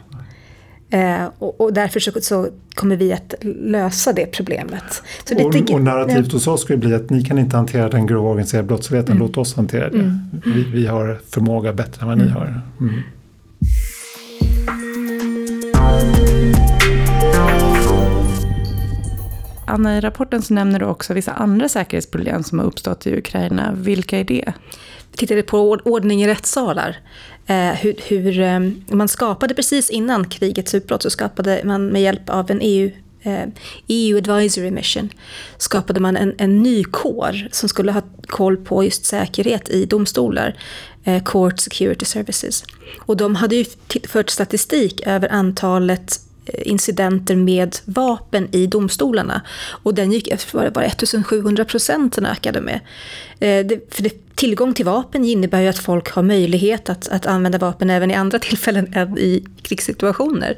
Eh, 0.93 1.25
och, 1.39 1.61
och, 1.61 1.73
därför 1.73 1.99
så, 1.99 2.11
så, 2.21 2.47
kommer 2.73 2.95
vi 2.95 3.13
att 3.13 3.33
lösa 3.41 4.13
det 4.13 4.25
problemet. 4.25 5.03
Så 5.25 5.45
och, 5.45 5.51
det, 5.51 5.73
och 5.73 5.81
narrativet 5.81 6.31
hos 6.31 6.47
oss 6.47 6.61
skulle 6.61 6.77
bli 6.77 6.93
att 6.93 7.09
ni 7.09 7.25
kan 7.25 7.39
inte 7.39 7.55
hantera 7.55 7.89
den 7.89 8.07
grova 8.07 8.29
organiserade 8.29 8.67
brottsligheten, 8.67 9.11
mm. 9.11 9.27
låt 9.27 9.37
oss 9.37 9.55
hantera 9.55 9.89
det. 9.89 9.99
Mm. 9.99 10.19
Vi, 10.45 10.63
vi, 10.63 10.87
har 10.87 11.19
förmåga 11.29 11.73
bättre 11.73 12.01
än 12.01 12.07
vad 12.07 12.17
ni 12.17 12.23
mm. 12.23 12.35
har. 12.35 12.61
Anna, 19.67 19.97
i 19.97 20.01
rapporten 20.01 20.41
så 20.41 20.53
nämner 20.53 20.79
du 20.79 20.85
också 20.85 21.13
vissa 21.13 21.31
andra 21.31 21.69
säkerhetsproblem 21.69 22.43
som 22.43 22.59
har 22.59 22.65
uppstått 22.65 23.07
i 23.07 23.17
Ukraina. 23.17 23.73
Vilka 23.77 24.19
är 24.19 24.23
det? 24.23 24.53
Vi 25.11 25.17
tittade 25.17 25.43
på 25.43 25.77
ordning 25.83 26.23
i 26.23 26.27
rättssalar. 26.27 26.97
Eh, 27.47 27.71
hur, 27.73 27.95
hur 28.07 28.39
eh, 28.39 28.59
man 28.87 29.07
skapade 29.07 29.53
precis 29.53 29.89
innan 29.89 30.29
krigets 30.29 30.75
utbrott 30.75 31.03
så 31.03 31.09
skapade 31.09 31.61
man 31.63 31.87
med 31.87 32.01
hjälp 32.01 32.29
av 32.29 32.51
en 32.51 32.59
EU 32.61 32.91
EU 33.87 34.17
eh, 34.17 34.17
Advisory 34.17 34.71
Mission 34.71 35.09
skapade 35.57 35.99
man 35.99 36.17
en, 36.17 36.35
en 36.37 36.63
ny 36.63 36.83
kår 36.83 37.47
som 37.51 37.69
skulle 37.69 37.91
ha 37.91 38.01
koll 38.27 38.57
på 38.57 38.83
just 38.83 39.05
säkerhet 39.05 39.69
i 39.69 39.85
domstolar, 39.85 40.57
Court 41.25 41.59
Security 41.59 42.05
Services. 42.05 42.63
Och 42.99 43.17
de 43.17 43.35
hade 43.35 43.55
ju 43.55 43.65
fört 44.07 44.29
statistik 44.29 45.07
över 45.07 45.29
antalet 45.31 46.19
Eh, 46.45 46.61
incidenter 46.67 47.35
med 47.35 47.77
vapen 47.85 48.47
i 48.51 48.67
domstolarna. 48.67 49.41
Och 49.83 49.93
den 49.93 50.11
gick, 50.11 50.53
var 50.53 50.63
det 50.63 50.71
bara 50.71 50.85
1700 50.85 51.65
procent 51.65 52.13
den 52.13 52.25
ökade 52.25 52.61
med. 52.61 52.79
Eh, 53.39 53.65
det, 53.65 53.93
för 53.93 54.03
det 54.03 54.35
tillgång 54.35 54.73
till 54.73 54.85
vapen 54.85 55.25
innebär 55.25 55.61
ju 55.61 55.67
att 55.67 55.79
folk 55.79 56.09
har 56.09 56.23
möjlighet 56.23 56.89
att, 56.89 57.07
att 57.07 57.25
använda 57.25 57.57
vapen 57.57 57.89
även 57.89 58.11
i 58.11 58.13
andra 58.13 58.39
tillfällen 58.49 58.93
än 58.93 59.17
i 59.17 59.45
krigssituationer. 59.61 60.57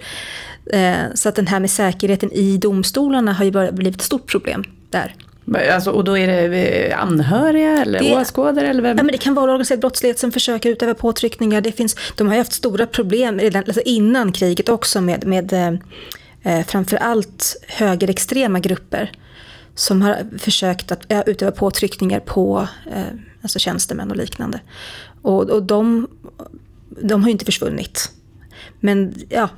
Eh, 0.65 0.95
så 1.13 1.29
att 1.29 1.35
den 1.35 1.47
här 1.47 1.59
med 1.59 1.71
säkerheten 1.71 2.31
i 2.31 2.57
domstolarna 2.57 3.33
har 3.33 3.45
ju 3.45 3.51
bara 3.51 3.71
blivit 3.71 3.95
ett 3.95 4.01
stort 4.01 4.25
problem 4.25 4.63
där. 4.89 5.15
Alltså, 5.53 5.91
och 5.91 6.03
då 6.03 6.17
är 6.17 6.27
det 6.27 6.91
eh, 6.91 7.01
anhöriga 7.01 7.81
eller 7.81 7.99
det, 7.99 8.15
åskådare? 8.15 8.67
Eller 8.67 8.81
vem? 8.81 8.97
Ja, 8.97 9.03
men 9.03 9.11
det 9.11 9.17
kan 9.17 9.33
vara 9.33 9.51
organiserad 9.51 9.79
brottslighet 9.79 10.19
som 10.19 10.31
försöker 10.31 10.69
utöva 10.69 10.93
påtryckningar. 10.93 11.61
Det 11.61 11.71
finns, 11.71 11.95
de 12.15 12.27
har 12.27 12.33
ju 12.33 12.39
haft 12.39 12.53
stora 12.53 12.85
problem 12.85 13.39
redan, 13.39 13.63
alltså 13.67 13.81
innan 13.81 14.31
kriget 14.31 14.69
också 14.69 15.01
med, 15.01 15.25
med 15.25 15.53
eh, 15.53 15.73
eh 16.43 16.65
framför 16.65 16.97
allt 16.97 17.55
högerextrema 17.67 18.59
grupper 18.59 19.11
som 19.75 20.01
har 20.01 20.17
försökt 20.37 20.91
att 20.91 21.05
utöva 21.25 21.51
påtryckningar 21.51 22.19
på 22.19 22.67
eh, 22.91 23.03
alltså 23.41 23.59
tjänstemän 23.59 24.11
och 24.11 24.17
liknande. 24.17 24.59
Och, 25.21 25.49
och 25.49 25.63
de, 25.63 26.07
de 27.01 27.21
har 27.21 27.29
ju 27.29 27.31
inte 27.31 27.45
försvunnit. 27.45 28.11
Men 28.79 29.13
ja, 29.29 29.49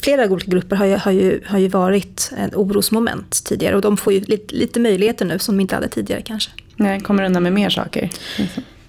flera 0.00 0.24
olika 0.24 0.50
grupper 0.50 0.76
har 0.76 0.86
ju, 0.86 0.96
har, 0.96 1.12
ju, 1.12 1.40
har 1.46 1.58
ju 1.58 1.68
varit 1.68 2.32
en 2.36 2.50
orosmoment 2.54 3.44
tidigare 3.44 3.76
och 3.76 3.82
de 3.82 3.96
får 3.96 4.12
ju 4.12 4.20
lite, 4.20 4.54
lite 4.54 4.80
möjligheter 4.80 5.24
nu 5.24 5.38
som 5.38 5.56
de 5.56 5.60
inte 5.60 5.74
hade 5.74 5.88
tidigare 5.88 6.22
kanske. 6.22 6.50
Nej, 6.76 7.00
kommer 7.00 7.24
undan 7.24 7.42
med 7.42 7.52
mer 7.52 7.70
saker. 7.70 8.10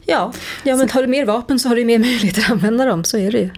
Ja, 0.05 0.33
ja 0.63 0.75
men 0.75 0.89
har 0.89 1.01
du 1.01 1.07
mer 1.07 1.25
vapen 1.25 1.59
så 1.59 1.69
har 1.69 1.75
du 1.75 1.85
mer 1.85 1.99
möjligheter 2.09 2.41
att 2.41 2.51
använda 2.51 2.85
dem, 2.85 3.03
så 3.03 3.17
är 3.17 3.31
det 3.31 3.37
ju. 3.37 3.49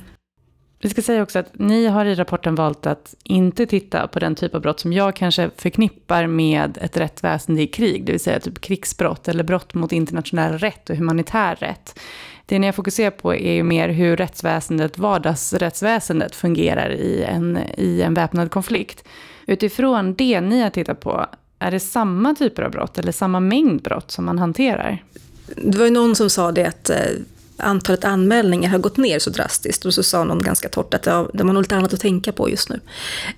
Vi 0.82 0.90
ska 0.90 1.02
säga 1.02 1.24
också 1.24 1.40
att 1.40 1.60
ni 1.60 1.88
har 1.88 2.06
i 2.06 2.16
rapporten 2.16 2.56
valt 2.56 2.86
att 2.86 3.16
inte 3.24 3.66
titta 3.66 4.08
på 4.08 4.20
den 4.20 4.36
typ 4.36 4.56
av 4.56 4.62
brott 4.62 4.80
som 4.80 4.94
jag 4.94 5.16
kanske 5.16 5.50
förknippar 5.58 6.28
med 6.28 6.78
ett 6.82 6.98
rättsväsende 6.98 7.62
i 7.62 7.68
krig, 7.68 8.06
det 8.06 8.12
vill 8.12 8.22
säga 8.22 8.40
typ 8.40 8.62
krigsbrott 8.62 9.28
eller 9.28 9.44
brott 9.44 9.74
mot 9.74 9.92
internationell 9.92 10.58
rätt 10.58 10.90
och 10.90 10.96
humanitär 10.96 11.56
rätt. 11.56 12.00
Det 12.50 12.60
ni 12.60 12.68
har 12.68 12.72
fokuserat 12.74 13.18
på 13.18 13.36
är 13.36 13.54
ju 13.54 13.64
mer 13.64 13.90
hur 13.90 14.18
rättsväsendet, 14.18 14.98
vardagsrättsväsendet 14.98 16.36
fungerar 16.36 16.92
i 16.92 17.24
en, 17.24 17.60
i 17.78 18.02
en 18.02 18.14
väpnad 18.14 18.52
konflikt. 18.52 19.04
Utifrån 19.46 20.14
det 20.14 20.42
ni 20.42 20.62
har 20.62 20.70
tittat 20.70 21.00
på, 21.00 21.26
är 21.60 21.72
det 21.72 21.80
samma 21.80 22.36
typer 22.36 22.64
av 22.64 22.72
brott 22.72 22.98
eller 22.98 23.12
samma 23.12 23.40
mängd 23.40 23.82
brott 23.82 24.12
som 24.12 24.26
man 24.26 24.40
hanterar? 24.40 25.04
Det 25.56 25.78
var 25.78 25.86
ju 25.86 25.92
någon 25.92 26.16
som 26.16 26.30
sa 26.30 26.52
det 26.52 26.66
att 26.66 26.90
eh, 26.90 26.98
antalet 27.58 28.06
anmälningar 28.06 28.70
har 28.70 28.78
gått 28.78 28.98
ner 28.98 29.20
så 29.20 29.30
drastiskt. 29.30 29.86
Och 29.86 29.94
så 29.94 30.04
sa 30.04 30.24
någon 30.24 30.42
ganska 30.42 30.70
torrt 30.70 30.94
att 30.94 31.06
ja, 31.06 31.30
de 31.34 31.48
har 31.48 31.54
nog 31.54 31.64
lite 31.64 31.76
annat 31.76 31.94
att 31.94 32.00
tänka 32.00 32.32
på 32.32 32.50
just 32.50 32.70
nu. 32.70 32.80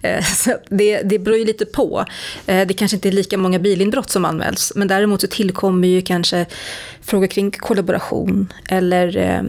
Eh, 0.02 0.24
så 0.24 0.54
det, 0.70 1.02
det 1.02 1.20
beror 1.20 1.38
ju 1.38 1.46
lite 1.46 1.66
på. 1.66 2.06
Eh, 2.46 2.68
det 2.68 2.74
kanske 2.74 2.98
inte 2.98 3.10
är 3.10 3.12
lika 3.12 3.38
många 3.38 3.60
bilinbrott 3.60 4.10
som 4.10 4.26
anmäls. 4.26 4.72
Men 4.76 4.88
däremot 4.88 5.22
så 5.22 5.28
tillkommer 5.28 5.88
ju 5.88 6.02
kanske 6.02 6.46
frågor 7.02 7.28
kring 7.28 7.52
kollaboration 7.52 8.54
eller 8.70 9.18
eh, 9.18 9.40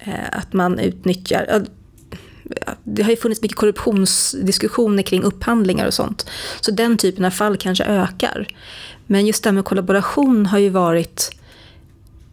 eh 0.00 0.38
att 0.38 0.52
man 0.52 0.78
utnyttjar 0.78 1.66
det 2.84 3.02
har 3.02 3.10
ju 3.10 3.16
funnits 3.16 3.42
mycket 3.42 3.58
korruptionsdiskussioner 3.58 5.02
kring 5.02 5.22
upphandlingar 5.22 5.86
och 5.86 5.94
sånt. 5.94 6.26
Så 6.60 6.70
den 6.70 6.96
typen 6.96 7.24
av 7.24 7.30
fall 7.30 7.56
kanske 7.56 7.84
ökar. 7.84 8.46
Men 9.06 9.26
just 9.26 9.42
det 9.42 9.48
här 9.48 9.54
med 9.54 9.64
kollaboration 9.64 10.46
har 10.46 10.58
ju 10.58 10.68
varit 10.68 11.39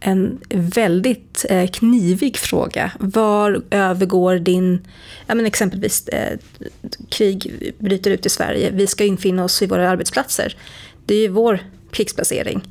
en 0.00 0.40
väldigt 0.50 1.44
eh, 1.48 1.66
knivig 1.66 2.36
fråga. 2.36 2.92
Var 2.98 3.62
övergår 3.70 4.38
din, 4.38 4.86
ja 5.26 5.34
men 5.34 5.46
exempelvis 5.46 6.08
eh, 6.08 6.38
krig 7.08 7.72
bryter 7.78 8.10
ut 8.10 8.26
i 8.26 8.28
Sverige, 8.28 8.70
vi 8.70 8.86
ska 8.86 9.04
infinna 9.04 9.44
oss 9.44 9.62
vid 9.62 9.68
våra 9.68 9.90
arbetsplatser. 9.90 10.56
Det 11.06 11.14
är 11.14 11.20
ju 11.20 11.28
vår 11.28 11.60
krigsplacering. 11.90 12.62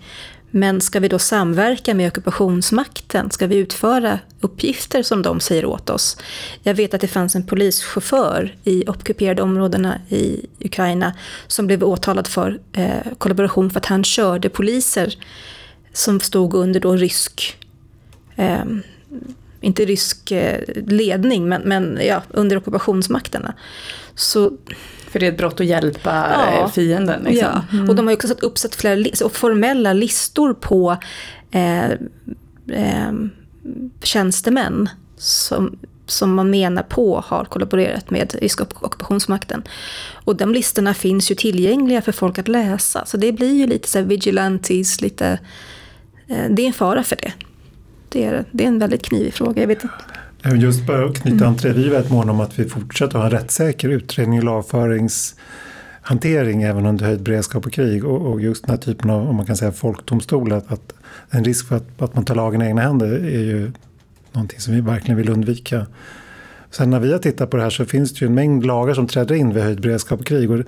Men 0.52 0.82
ska 0.82 1.00
vi 1.00 1.08
då 1.08 1.20
samverka 1.20 1.94
med 1.94 2.08
ockupationsmakten? 2.08 3.32
Ska 3.32 3.48
vi 3.48 3.56
utföra 3.56 4.20
uppgifter 4.42 5.04
som 5.04 5.22
de 5.22 5.40
säger 5.40 5.66
åt 5.66 5.90
oss? 5.90 6.18
Jag 6.64 6.74
vet 6.74 6.94
att 6.94 7.02
det 7.02 7.08
fanns 7.08 7.36
en 7.36 7.46
polischaufför 7.46 8.56
i 8.64 8.84
ockuperade 8.88 9.42
områdena 9.42 10.02
i 10.10 10.46
Ukraina 10.60 11.14
som 11.48 11.68
blev 11.68 11.84
åtalad 11.84 12.28
för 12.28 12.60
eh, 12.74 13.14
kollaboration 13.18 13.70
för 13.70 13.80
att 13.80 13.86
han 13.86 14.04
körde 14.04 14.50
poliser 14.50 15.18
som 15.98 16.20
stod 16.20 16.54
under 16.54 16.80
då 16.80 16.96
rysk, 16.96 17.58
eh, 18.36 18.64
inte 19.62 19.86
rysk 19.86 20.32
eh, 20.32 20.62
ledning, 20.88 21.50
men, 21.50 21.62
men 21.62 22.00
ja, 22.02 22.24
under 22.30 22.58
ockupationsmakterna. 22.58 23.54
Så 24.16 24.52
för 25.10 25.20
det 25.20 25.26
är 25.26 25.32
ett 25.32 25.38
brott 25.38 25.60
att 25.60 25.66
hjälpa 25.66 26.30
ja, 26.34 26.60
eh, 26.60 26.70
fienden. 26.70 27.24
Liksom. 27.24 27.48
Ja, 27.48 27.78
mm. 27.78 27.90
och 27.90 27.96
de 27.96 28.08
har 28.08 28.14
också 28.14 28.28
satt 28.28 28.44
uppsatt 28.44 28.76
flera 28.76 29.30
formella 29.30 29.94
listor 29.94 30.54
på 30.54 30.98
eh, 31.52 31.92
eh, 32.72 33.12
tjänstemän 34.04 34.90
som, 35.18 35.80
som 36.06 36.36
man 36.36 36.50
menar 36.50 36.84
på 36.84 37.24
har 37.28 37.46
kollaborerat 37.46 38.10
med 38.10 38.36
ryska 38.42 38.64
ockupationsmakten. 38.64 39.64
Och 40.14 40.36
de 40.36 40.54
listorna 40.54 40.94
finns 40.94 41.32
ju 41.32 41.36
tillgängliga 41.36 42.02
för 42.02 42.12
folk 42.12 42.40
att 42.40 42.48
läsa. 42.48 43.06
Så 43.06 43.18
det 43.18 43.32
blir 43.32 43.54
ju 43.54 43.68
lite 43.68 43.90
så 43.90 44.02
vigilantes, 44.02 45.02
lite... 45.02 45.40
Eh, 46.28 46.46
det 46.50 46.62
är 46.62 46.68
en 46.68 46.74
fara 46.74 47.04
för 47.04 47.16
det. 47.16 47.34
Det 48.10 48.26
är, 48.26 48.46
det 48.52 48.64
är 48.64 48.68
en 48.68 48.80
väldigt 48.80 49.06
knivig 49.06 49.34
fråga. 49.34 49.62
Jag 49.62 49.68
vet 49.68 49.84
inte. 49.84 49.96
Just 50.56 50.88
bara 50.88 51.06
att 51.06 51.22
knyta 51.22 51.48
an 51.48 51.56
till 51.56 51.70
det, 51.70 51.74
vi 51.74 51.88
är 51.88 51.92
väldigt 51.92 52.12
måna 52.12 52.32
om 52.32 52.40
att 52.40 52.60
vi 52.60 52.70
fortsätter 52.70 53.18
ha 53.18 53.26
en 53.26 53.32
rättssäker 53.32 53.90
utredning 53.90 54.40
och 54.40 54.46
lagföringshantering 54.46 56.64
även 56.64 56.86
under 56.86 57.06
höjd 57.06 57.22
beredskap 57.22 57.66
och 57.66 57.74
krig. 57.74 58.06
Och, 58.06 58.32
och, 58.32 58.42
just 58.42 58.66
den 58.66 58.70
här 58.70 58.78
typen 58.78 59.10
av, 59.10 59.30
om 59.30 59.36
man 59.36 59.46
kan 59.46 59.58
säga 59.58 59.72
folkdomstol, 59.72 60.54
att, 60.54 60.72
att 60.72 60.94
en 61.30 61.44
risk 61.44 61.68
för 61.68 61.76
att, 61.76 62.02
att 62.02 62.16
man 62.16 62.26
tar 62.26 62.36
lagen 62.36 62.62
i 62.62 62.66
egna 62.66 62.82
händer 62.82 63.08
är 63.08 63.40
ju 63.40 63.72
någonting 64.32 64.60
som 64.60 64.74
vi 64.74 64.82
verkligen 64.82 65.18
vill 65.18 65.30
undvika. 65.30 65.86
Sen 66.72 66.90
när 66.90 67.00
vi 67.00 67.12
har 67.12 67.20
tittat 67.20 67.50
på 67.50 67.58
det 67.58 67.64
här 67.64 67.70
så 67.70 67.86
finns 67.86 68.14
det 68.14 68.22
ju 68.22 68.28
en 68.28 68.34
mängd 68.34 68.66
lagar 68.66 68.94
som 68.94 69.08
träder 69.08 69.36
in 69.36 69.54
vid 69.54 69.64
höjd 69.64 69.82
beredskap 69.82 70.20
och 70.20 70.26
krig. 70.26 70.52
Och 70.52 70.60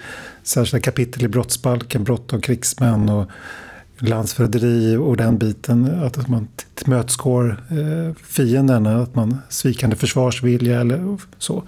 särskilda 0.43 0.83
kapitel 0.83 1.23
i 1.23 1.27
brottsbalken, 1.27 2.03
brott 2.03 2.33
av 2.33 2.39
krigsmän 2.39 3.09
och 3.09 3.29
landsförräderi 3.99 4.97
och 4.97 5.17
den 5.17 5.37
biten. 5.37 6.03
Att 6.03 6.27
man 6.27 6.47
tillmötesgår 6.73 7.63
eh, 7.69 7.75
fienden, 7.75 8.15
fienderna, 8.23 9.01
att 9.01 9.15
man 9.15 9.37
svikande 9.49 9.95
försvarsvilja 9.95 10.81
eller 10.81 11.17
så. 11.37 11.63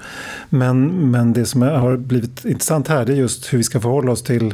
Men, 0.50 1.12
men 1.12 1.34
det 1.34 1.46
som 1.46 1.62
har 1.62 1.98
blivit 1.98 2.46
intressant 2.46 2.88
här 2.88 3.06
det 3.06 3.13
är 3.13 3.17
just 3.17 3.54
hur 3.54 3.58
vi 3.58 3.63
ska 3.63 3.80
förhålla 3.80 4.12
oss 4.12 4.24
till 4.24 4.54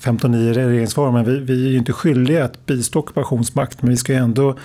15.9 0.00 0.36
i 0.36 0.52
regeringsformen. 0.52 1.24
Vi, 1.24 1.38
vi 1.38 1.66
är 1.66 1.70
ju 1.70 1.78
inte 1.78 1.92
skyldiga 1.92 2.44
att 2.44 2.66
bistå 2.66 2.98
ockupationsmakt 2.98 3.82
men 3.82 3.90
vi 3.90 3.96
ska 3.96 4.12
ju 4.12 4.18
ändå 4.18 4.56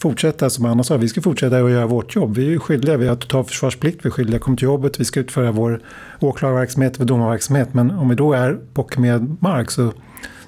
fortsätta, 0.00 0.50
som 0.50 0.64
Anna 0.64 0.84
sa, 0.84 0.96
vi 0.96 1.08
ska 1.08 1.22
fortsätta 1.22 1.56
att 1.56 1.70
göra 1.70 1.86
vårt 1.86 2.14
jobb. 2.14 2.36
Vi 2.36 2.54
är 2.54 2.58
skyldiga, 2.58 2.96
vi 2.96 3.08
har 3.08 3.16
totalförsvarsplikt, 3.16 4.04
vi 4.04 4.08
är 4.08 4.10
skyldiga 4.10 4.36
att 4.36 4.42
komma 4.42 4.56
till 4.56 4.64
jobbet, 4.64 5.00
vi 5.00 5.04
ska 5.04 5.20
utföra 5.20 5.52
vår 5.52 5.80
åklagarverksamhet, 6.20 7.00
vår 7.00 7.04
domarverksamhet. 7.04 7.74
Men 7.74 7.90
om 7.90 8.08
vi 8.08 8.14
då 8.14 8.32
är 8.32 8.58
på 8.74 8.82
ockuperad 8.82 9.36
mark 9.40 9.70
så, 9.70 9.92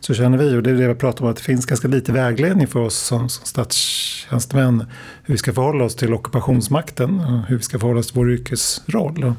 så 0.06 0.14
känner 0.14 0.38
vi, 0.38 0.56
och 0.56 0.62
det 0.62 0.70
är 0.70 0.74
det 0.74 0.88
vi 0.88 0.94
pratar 0.94 1.24
om, 1.24 1.30
att 1.30 1.36
det 1.36 1.42
finns 1.42 1.66
ganska 1.66 1.88
lite 1.88 2.12
vägledning 2.12 2.66
för 2.66 2.80
oss 2.80 2.96
som, 2.96 3.28
som 3.28 3.46
statstjänstemän 3.46 4.86
hur 5.22 5.34
vi 5.34 5.38
ska 5.38 5.52
förhålla 5.52 5.84
oss 5.84 5.96
till 5.96 6.14
ockupationsmakten, 6.14 7.18
hur 7.48 7.56
vi 7.56 7.62
ska 7.62 7.78
förhålla 7.78 8.00
oss 8.00 8.06
till 8.06 8.16
vår 8.16 8.32
yrkesroll. 8.32 9.24
Och 9.24 9.34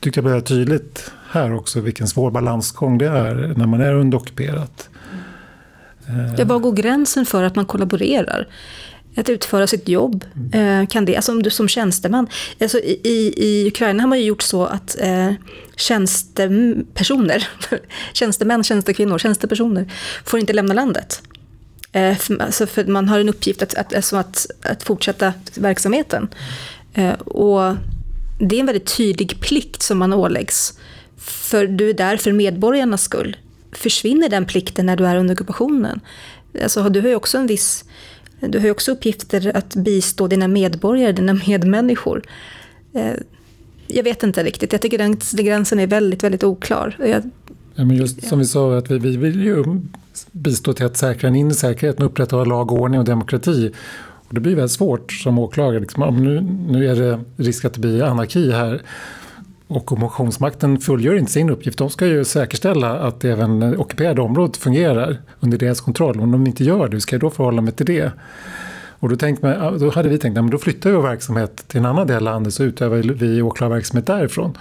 tyckte 0.00 0.18
jag 0.20 0.24
blev 0.24 0.40
tydligt 0.40 1.12
här 1.30 1.54
också 1.54 1.80
vilken 1.80 2.08
svår 2.08 2.30
balansgång 2.30 2.98
det 2.98 3.08
är 3.08 3.54
när 3.56 3.66
man 3.66 3.80
är 3.80 3.94
underockuperat. 3.94 4.88
Ja, 6.38 6.44
var 6.44 6.58
går 6.58 6.72
gränsen 6.72 7.26
för 7.26 7.42
att 7.42 7.56
man 7.56 7.66
kollaborerar? 7.66 8.48
Att 9.20 9.28
utföra 9.28 9.66
sitt 9.66 9.88
jobb. 9.88 10.24
Eh, 10.52 10.86
kan 10.86 11.04
det, 11.04 11.16
alltså 11.16 11.32
om 11.32 11.42
du 11.42 11.50
som 11.50 11.68
tjänsteman. 11.68 12.28
Alltså 12.60 12.78
i, 12.78 13.32
i 13.36 13.68
Ukraina 13.68 14.02
har 14.02 14.08
man 14.08 14.18
ju 14.18 14.24
gjort 14.24 14.42
så 14.42 14.64
att 14.64 14.96
eh, 15.00 15.32
tjänstepersoner, 15.76 17.48
tjänstemän, 18.12 18.64
tjänstekvinnor, 18.64 19.18
tjänstepersoner 19.18 19.92
får 20.24 20.40
inte 20.40 20.52
lämna 20.52 20.74
landet. 20.74 21.22
Eh, 21.92 22.16
för, 22.16 22.42
alltså 22.42 22.66
för 22.66 22.84
man 22.84 23.08
har 23.08 23.18
en 23.18 23.28
uppgift 23.28 23.62
att, 23.62 23.74
att, 23.74 23.94
alltså 23.94 24.16
att, 24.16 24.46
att 24.62 24.82
fortsätta 24.82 25.32
verksamheten. 25.54 26.28
Eh, 26.94 27.12
och 27.12 27.76
det 28.38 28.56
är 28.56 28.60
en 28.60 28.66
väldigt 28.66 28.96
tydlig 28.96 29.40
plikt 29.40 29.82
som 29.82 29.98
man 29.98 30.12
åläggs. 30.12 30.78
För 31.18 31.66
du 31.66 31.90
är 31.90 31.94
där 31.94 32.16
för 32.16 32.32
medborgarnas 32.32 33.02
skull. 33.02 33.36
Försvinner 33.72 34.28
den 34.28 34.46
plikten 34.46 34.86
när 34.86 34.96
du 34.96 35.06
är 35.06 35.16
under 35.16 35.34
ockupationen? 35.34 36.00
Alltså, 36.62 36.88
du 36.88 37.00
har 37.00 37.08
ju 37.08 37.14
också 37.14 37.38
en 37.38 37.46
viss 37.46 37.84
du 38.40 38.58
har 38.58 38.64
ju 38.64 38.70
också 38.70 38.92
uppgifter 38.92 39.56
att 39.56 39.74
bistå 39.74 40.26
dina 40.26 40.48
medborgare, 40.48 41.12
dina 41.12 41.34
medmänniskor. 41.46 42.22
Eh, 42.92 43.12
jag 43.86 44.04
vet 44.04 44.22
inte 44.22 44.44
riktigt, 44.44 44.72
jag 44.72 44.82
tycker 44.82 44.98
den 44.98 45.16
gränsen 45.32 45.78
är 45.78 45.86
väldigt, 45.86 46.24
väldigt 46.24 46.44
oklar. 46.44 46.96
Jag, 46.98 47.30
ja, 47.74 47.84
men 47.84 47.96
just 47.96 48.26
som 48.26 48.38
vi 48.38 48.44
sa, 48.44 48.78
att 48.78 48.90
vi, 48.90 48.98
vi 48.98 49.16
vill 49.16 49.44
ju 49.44 49.64
bistå 50.32 50.72
till 50.72 50.86
att 50.86 50.96
säkra 50.96 51.28
en 51.28 51.36
inre 51.36 51.54
säkerhet 51.54 52.00
upprätthålla 52.00 52.44
lag 52.44 52.72
och 52.72 52.80
ordning 52.80 53.00
och 53.00 53.06
demokrati. 53.06 53.72
Och 54.28 54.34
det 54.34 54.40
blir 54.40 54.54
väldigt 54.54 54.72
svårt 54.72 55.12
som 55.12 55.38
åklagare. 55.38 55.80
Liksom, 55.80 56.24
nu, 56.24 56.40
nu 56.68 56.88
är 56.88 56.96
det 56.96 57.20
risk 57.36 57.64
att 57.64 57.74
det 57.74 57.80
blir 57.80 58.02
anarki 58.02 58.52
här. 58.52 58.82
Och 59.68 59.92
ockupationsmakten 59.92 60.78
fullgör 60.78 61.14
inte 61.14 61.32
sin 61.32 61.50
uppgift. 61.50 61.78
De 61.78 61.90
ska 61.90 62.06
ju 62.06 62.24
säkerställa 62.24 62.98
att 62.98 63.24
även 63.24 63.78
ockuperade 63.78 64.20
området 64.20 64.56
fungerar 64.56 65.16
under 65.40 65.58
deras 65.58 65.80
kontroll. 65.80 66.20
Om 66.20 66.32
de 66.32 66.46
inte 66.46 66.64
gör 66.64 66.88
det, 66.88 66.92
hur 66.92 67.00
ska 67.00 67.14
jag 67.14 67.20
då 67.20 67.30
förhålla 67.30 67.62
mig 67.62 67.72
till 67.72 67.86
det? 67.86 68.12
Och 69.00 69.08
då, 69.08 69.16
tänkte 69.16 69.76
då 69.80 69.90
hade 69.90 70.08
vi 70.08 70.18
tänkt 70.18 70.38
att 70.38 70.50
då 70.50 70.58
flyttar 70.58 70.90
vi 70.90 70.96
vår 70.96 71.02
verksamhet 71.02 71.64
till 71.68 71.78
en 71.78 71.86
annan 71.86 72.06
del 72.06 72.16
av 72.16 72.22
landet 72.22 72.54
så 72.54 72.64
utövar 72.64 72.96
vi 72.96 73.42
åklagarverksamhet 73.42 74.06
därifrån. 74.06 74.58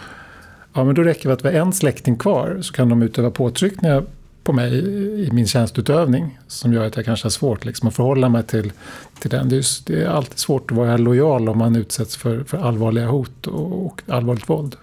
Ja, 0.73 0.83
men 0.83 0.95
då 0.95 1.03
räcker 1.03 1.29
det 1.29 1.33
att 1.33 1.45
vi 1.45 1.57
har 1.57 1.65
en 1.65 1.73
släkting 1.73 2.17
kvar 2.17 2.57
så 2.61 2.73
kan 2.73 2.89
de 2.89 3.01
utöva 3.01 3.31
påtryckningar 3.31 4.03
på 4.43 4.53
mig 4.53 4.77
i 5.25 5.29
min 5.31 5.47
tjänstutövning 5.47 6.39
som 6.47 6.73
gör 6.73 6.85
att 6.85 6.95
jag 6.95 7.05
kanske 7.05 7.25
har 7.25 7.31
svårt 7.31 7.65
liksom, 7.65 7.87
att 7.87 7.95
förhålla 7.95 8.29
mig 8.29 8.43
till, 8.43 8.71
till 9.19 9.29
den. 9.29 9.49
Det 9.49 9.57
är, 9.57 9.65
det 9.85 10.03
är 10.03 10.07
alltid 10.07 10.39
svårt 10.39 10.71
att 10.71 10.77
vara 10.77 10.97
lojal 10.97 11.49
om 11.49 11.57
man 11.57 11.75
utsätts 11.75 12.17
för, 12.17 12.43
för 12.43 12.57
allvarliga 12.57 13.07
hot 13.07 13.47
och, 13.47 13.85
och 13.85 14.01
allvarligt 14.07 14.49
våld. 14.49 14.75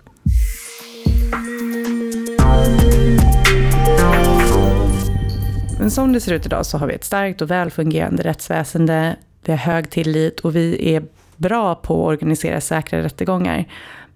Men 5.79 5.90
som 5.90 6.12
det 6.12 6.20
ser 6.20 6.35
ut 6.35 6.46
idag 6.46 6.66
så 6.66 6.79
har 6.79 6.87
vi 6.87 6.94
ett 6.94 7.05
starkt 7.05 7.42
och 7.42 7.50
välfungerande 7.50 8.22
rättsväsende. 8.22 9.16
Vi 9.44 9.53
har 9.53 9.59
hög 9.59 9.90
tillit 9.90 10.40
och 10.40 10.57
vi 10.57 10.94
är 10.94 11.03
bra 11.37 11.74
på 11.74 12.03
att 12.03 12.12
organisera 12.12 12.61
säkra 12.61 13.03
rättegångar. 13.03 13.64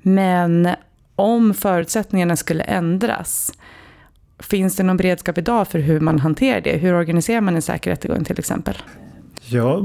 Men 0.02 0.68
om 1.14 1.54
förutsättningarna 1.54 2.36
skulle 2.36 2.62
ändras, 2.62 3.52
finns 4.38 4.76
det 4.76 4.82
någon 4.82 4.96
beredskap 4.96 5.38
idag 5.38 5.68
för 5.68 5.78
hur 5.78 6.00
man 6.00 6.18
hanterar 6.18 6.60
det? 6.60 6.76
Hur 6.76 6.94
organiserar 6.94 7.40
man 7.40 7.54
en 7.54 7.62
säker 7.62 7.90
rättegång 7.90 8.24
till 8.24 8.38
exempel? 8.38 8.76
Ja, 9.50 9.82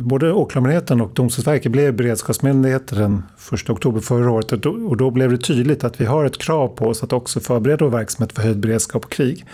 både 0.00 0.32
Åklagarmyndigheten 0.32 1.00
och 1.00 1.10
Domstolsverket 1.14 1.72
blev 1.72 1.94
beredskapsmyndigheter 1.96 2.96
den 2.96 3.22
1 3.52 3.70
oktober 3.70 4.00
förra 4.00 4.30
året 4.30 4.52
och 4.52 4.58
då, 4.58 4.70
och 4.70 4.96
då 4.96 5.10
blev 5.10 5.30
det 5.30 5.38
tydligt 5.38 5.84
att 5.84 6.00
vi 6.00 6.04
har 6.04 6.24
ett 6.24 6.38
krav 6.38 6.68
på 6.68 6.86
oss 6.86 7.02
att 7.02 7.12
också 7.12 7.40
förbereda 7.40 7.84
vår 7.84 7.92
verksamhet 7.92 8.32
för 8.32 8.42
höjd 8.42 8.58
beredskap 8.58 9.04
och 9.04 9.12
krig. 9.12 9.44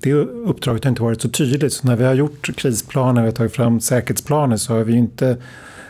Det 0.00 0.12
uppdraget 0.14 0.84
har 0.84 0.88
inte 0.88 1.02
varit 1.02 1.22
så 1.22 1.28
tydligt, 1.28 1.72
så 1.72 1.86
när 1.86 1.96
vi 1.96 2.04
har 2.04 2.14
gjort 2.14 2.56
krisplaner 2.56 3.28
och 3.28 3.34
tagit 3.34 3.52
fram 3.52 3.80
säkerhetsplaner 3.80 4.56
så 4.56 4.72
har 4.72 4.84
vi 4.84 4.92
inte 4.92 5.36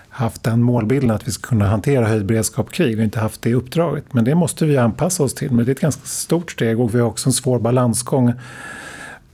haft 0.08 0.42
den 0.42 0.62
målbilden 0.62 1.10
att 1.10 1.28
vi 1.28 1.32
ska 1.32 1.48
kunna 1.48 1.66
hantera 1.66 2.06
höjd 2.06 2.26
beredskap 2.26 2.66
och 2.66 2.72
krig. 2.72 2.88
Vi 2.88 2.96
har 2.96 3.04
inte 3.04 3.20
haft 3.20 3.42
det 3.42 3.54
uppdraget, 3.54 4.04
men 4.12 4.24
det 4.24 4.34
måste 4.34 4.66
vi 4.66 4.76
anpassa 4.76 5.22
oss 5.22 5.34
till. 5.34 5.50
Men 5.50 5.64
det 5.64 5.70
är 5.70 5.74
ett 5.74 5.80
ganska 5.80 6.06
stort 6.06 6.50
steg 6.50 6.80
och 6.80 6.94
vi 6.94 7.00
har 7.00 7.06
också 7.06 7.28
en 7.28 7.32
svår 7.32 7.58
balansgång 7.58 8.32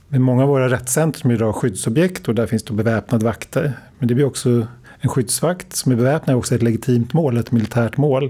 men 0.09 0.21
många 0.21 0.43
av 0.43 0.49
våra 0.49 0.69
rättscentrum 0.69 1.31
är 1.31 1.35
idag 1.35 1.55
skyddsobjekt 1.55 2.27
och 2.27 2.35
där 2.35 2.47
finns 2.47 2.63
det 2.63 2.73
beväpnade 2.73 3.25
vakter. 3.25 3.73
Men 3.99 4.07
det 4.07 4.15
blir 4.15 4.25
också 4.25 4.67
en 4.99 5.09
skyddsvakt 5.09 5.75
som 5.75 5.91
är 5.91 5.95
beväpnad 5.95 6.35
också 6.35 6.55
ett 6.55 6.61
legitimt 6.61 7.13
mål, 7.13 7.37
ett 7.37 7.51
militärt 7.51 7.97
mål. 7.97 8.29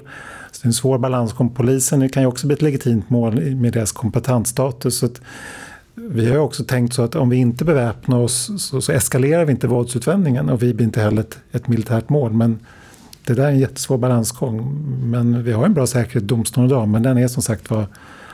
Så 0.52 0.62
det 0.62 0.66
är 0.66 0.68
en 0.68 0.74
svår 0.74 0.98
balansgång. 0.98 1.50
Polisen 1.50 2.10
kan 2.10 2.24
ju 2.24 2.28
också 2.28 2.48
bli 2.48 2.54
ett 2.54 2.62
legitimt 2.62 3.10
mål 3.10 3.56
med 3.56 3.74
deras 3.74 3.92
kompetensstatus. 3.92 4.98
Så 4.98 5.10
vi 5.96 6.30
har 6.30 6.38
också 6.38 6.64
tänkt 6.64 6.94
så 6.94 7.04
att 7.04 7.16
om 7.16 7.30
vi 7.30 7.38
inte 7.38 7.66
beväpnar 7.66 8.20
oss 8.20 8.52
så, 8.58 8.82
så 8.82 8.92
eskalerar 8.92 9.46
vi 9.46 9.52
inte 9.52 9.68
våldsutvändningen 9.68 10.50
och 10.50 10.64
vi 10.64 10.74
blir 10.74 10.86
inte 10.86 11.02
heller 11.02 11.22
ett, 11.22 11.38
ett, 11.52 11.68
militärt 11.68 12.10
mål. 12.10 12.34
Men 12.34 12.60
det 13.26 13.34
där 13.34 13.44
är 13.44 13.52
en 13.52 13.60
jättesvår 13.60 13.98
balansgång. 13.98 14.86
Men 15.04 15.44
vi 15.44 15.52
har 15.52 15.66
en 15.66 15.74
bra 15.74 15.88
säkerhet 15.88 16.24
i 16.24 16.26
domstolen 16.26 16.70
idag 16.70 16.88
men 16.88 17.04
den 17.04 17.18
är 17.18 17.28
som 17.28 17.44
sagt 17.44 17.70
var 17.70 17.86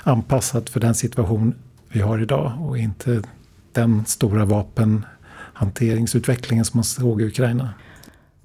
anpassad 0.03 0.69
för 0.69 0.79
den 0.79 0.95
situation 0.95 1.53
vi 1.89 2.01
har 2.01 2.21
idag 2.21 2.53
och 2.59 2.77
inte 2.77 3.21
den 3.75 4.05
stora 4.05 4.45
vapenhanteringsutvecklingen 4.45 6.65
som 6.65 6.77
man 6.77 6.83
såg 6.83 7.21
i 7.21 7.25
Ukraina. 7.25 7.69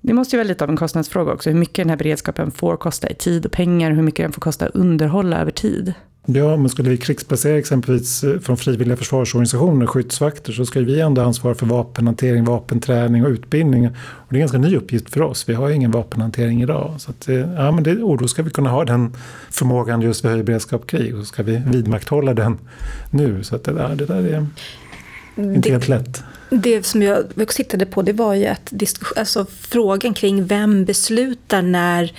Det 0.00 0.12
måste 0.12 0.36
ju 0.36 0.38
vara 0.38 0.48
lite 0.48 0.64
av 0.64 0.70
en 0.70 0.76
kostnadsfråga 0.76 1.32
också, 1.32 1.50
hur 1.50 1.56
mycket 1.56 1.76
den 1.76 1.90
här 1.90 1.96
beredskapen 1.96 2.50
får 2.50 2.76
kosta 2.76 3.10
i 3.10 3.14
tid 3.14 3.46
och 3.46 3.52
pengar, 3.52 3.90
hur 3.90 4.02
mycket 4.02 4.24
den 4.24 4.32
får 4.32 4.40
kosta 4.40 4.66
att 4.66 4.74
underhålla 4.74 5.40
över 5.40 5.50
tid. 5.50 5.94
Ja, 6.26 6.56
men 6.56 6.68
skulle 6.68 6.90
vi 6.90 6.96
krigsplacera 6.96 7.58
exempelvis 7.58 8.24
eh, 8.24 8.38
från 8.38 8.56
frivilliga 8.56 8.96
försvarsorganisationer, 8.96 9.86
skyddsvakter, 9.86 10.52
så 10.52 10.66
ska 10.66 10.80
vi 10.80 11.00
ändå 11.00 11.22
ansvara 11.22 11.54
för 11.54 11.66
vapenhantering, 11.66 12.44
vapenträning 12.44 13.24
och 13.24 13.30
utbildning. 13.30 13.86
Och 13.86 13.92
det 14.28 14.34
är 14.34 14.36
en 14.36 14.40
ganska 14.40 14.58
ny 14.58 14.76
uppgift 14.76 15.10
för 15.10 15.22
oss. 15.22 15.48
Vi 15.48 15.54
har 15.54 15.70
ingen 15.70 15.90
vapenhantering 15.90 16.62
idag. 16.62 16.94
Så 16.98 17.10
att, 17.10 17.28
eh, 17.28 17.36
ja, 17.36 17.72
men 17.72 17.84
det, 17.84 18.02
och 18.02 18.18
då 18.18 18.28
ska 18.28 18.42
vi 18.42 18.50
kunna 18.50 18.70
ha 18.70 18.84
den 18.84 19.16
förmågan 19.50 20.00
just 20.00 20.24
vid 20.24 20.32
höjd 20.32 20.44
beredskap 20.44 20.86
krig 20.86 21.14
och 21.14 21.20
så 21.20 21.26
ska 21.26 21.42
vi 21.42 21.62
vidmakthålla 21.66 22.34
den 22.34 22.58
nu. 23.10 23.44
Så 23.44 23.56
att 23.56 23.64
det, 23.64 23.72
där, 23.72 23.96
det 23.96 24.06
där 24.06 24.26
är... 24.26 24.46
Inte 25.36 25.68
det, 25.68 25.70
helt 25.70 25.88
lätt. 25.88 26.22
Det 26.50 26.86
som 26.86 27.02
jag 27.02 27.24
också 27.36 27.56
tittade 27.56 27.86
på 27.86 28.02
det 28.02 28.12
var 28.12 28.34
ju 28.34 28.46
att 28.46 28.72
alltså, 29.16 29.46
frågan 29.60 30.14
kring 30.14 30.44
vem 30.44 30.84
beslutar 30.84 31.62
när 31.62 32.12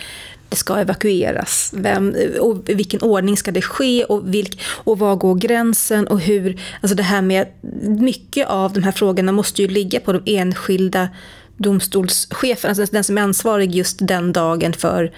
det 0.50 0.58
ska 0.58 0.78
evakueras. 0.78 1.74
Vem, 1.76 2.16
och 2.40 2.70
i 2.70 2.74
vilken 2.74 3.02
ordning 3.02 3.38
ska 3.38 3.52
det 3.52 3.62
ske 3.62 4.04
och, 4.04 4.34
vilk, 4.34 4.62
och 4.64 5.00
var 5.00 5.16
går 5.16 5.36
gränsen 5.36 6.08
och 6.08 6.20
hur... 6.20 6.62
Alltså 6.82 6.96
det 6.96 7.04
här 7.04 7.22
med... 7.22 7.48
Mycket 7.82 8.48
av 8.48 8.74
de 8.74 8.84
här 8.84 8.92
frågorna 8.92 9.32
måste 9.32 9.62
ju 9.62 9.68
ligga 9.68 10.00
på 10.00 10.14
de 10.14 10.22
enskilda 10.26 11.10
domstolscheferna, 11.58 12.70
alltså 12.70 12.94
den 12.94 13.04
som 13.04 13.18
är 13.18 13.22
ansvarig 13.22 13.76
just 13.76 13.98
den 14.02 14.34
dagen 14.34 14.74
för, 14.74 15.12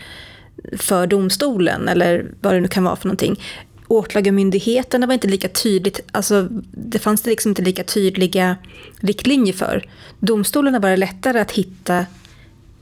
för 0.77 1.08
domstolen 1.08 1.88
eller 1.88 2.25
vad 2.41 2.53
det 2.53 2.60
nu 2.60 2.67
kan 2.67 2.84
vara 2.84 2.95
för 2.95 3.08
någonting. 3.08 3.39
Åklagarmyndigheterna 3.93 5.08
var 5.08 5.13
inte 5.13 5.27
lika 5.27 5.47
tydligt, 5.47 5.99
alltså 6.12 6.47
det 6.71 6.99
fanns 6.99 7.21
det 7.21 7.29
liksom 7.29 7.49
inte 7.49 7.62
lika 7.62 7.84
tydliga 7.84 8.56
riktlinjer 8.99 9.53
för. 9.53 9.89
Domstolarna 10.19 10.79
var 10.79 10.89
det 10.89 10.97
lättare 10.97 11.39
att 11.39 11.51
hitta 11.51 12.06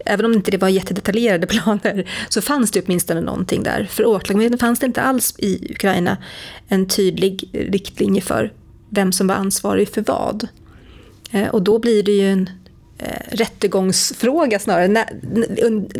även 0.06 0.26
om 0.26 0.34
inte 0.34 0.52
det 0.52 0.58
var 0.58 0.69
jättedetaljerade 0.69 1.47
planer, 1.47 2.10
så 2.30 2.41
fanns 2.41 2.71
det 2.71 2.86
åtminstone 2.86 3.21
någonting 3.21 3.63
där. 3.63 3.88
För 3.91 4.06
åklagarmyndigheten 4.06 4.60
fanns 4.60 4.80
det 4.80 4.86
inte 4.86 5.02
alls 5.02 5.36
i 5.38 5.71
Ukraina 5.71 6.17
en 6.67 6.88
tydlig 6.88 7.50
riktlinje 7.54 8.21
för 8.21 8.54
vem 8.89 9.12
som 9.12 9.28
var 9.28 9.36
ansvarig 9.36 9.89
för 9.89 10.04
vad. 10.08 10.47
Eh, 11.32 11.47
och 11.47 11.62
då 11.62 11.80
blir 11.80 12.04
det 12.04 12.12
ju 12.12 12.32
en 12.32 12.50
eh, 13.02 13.36
rättegångsfråga 13.38 14.60
snarare. 14.60 15.06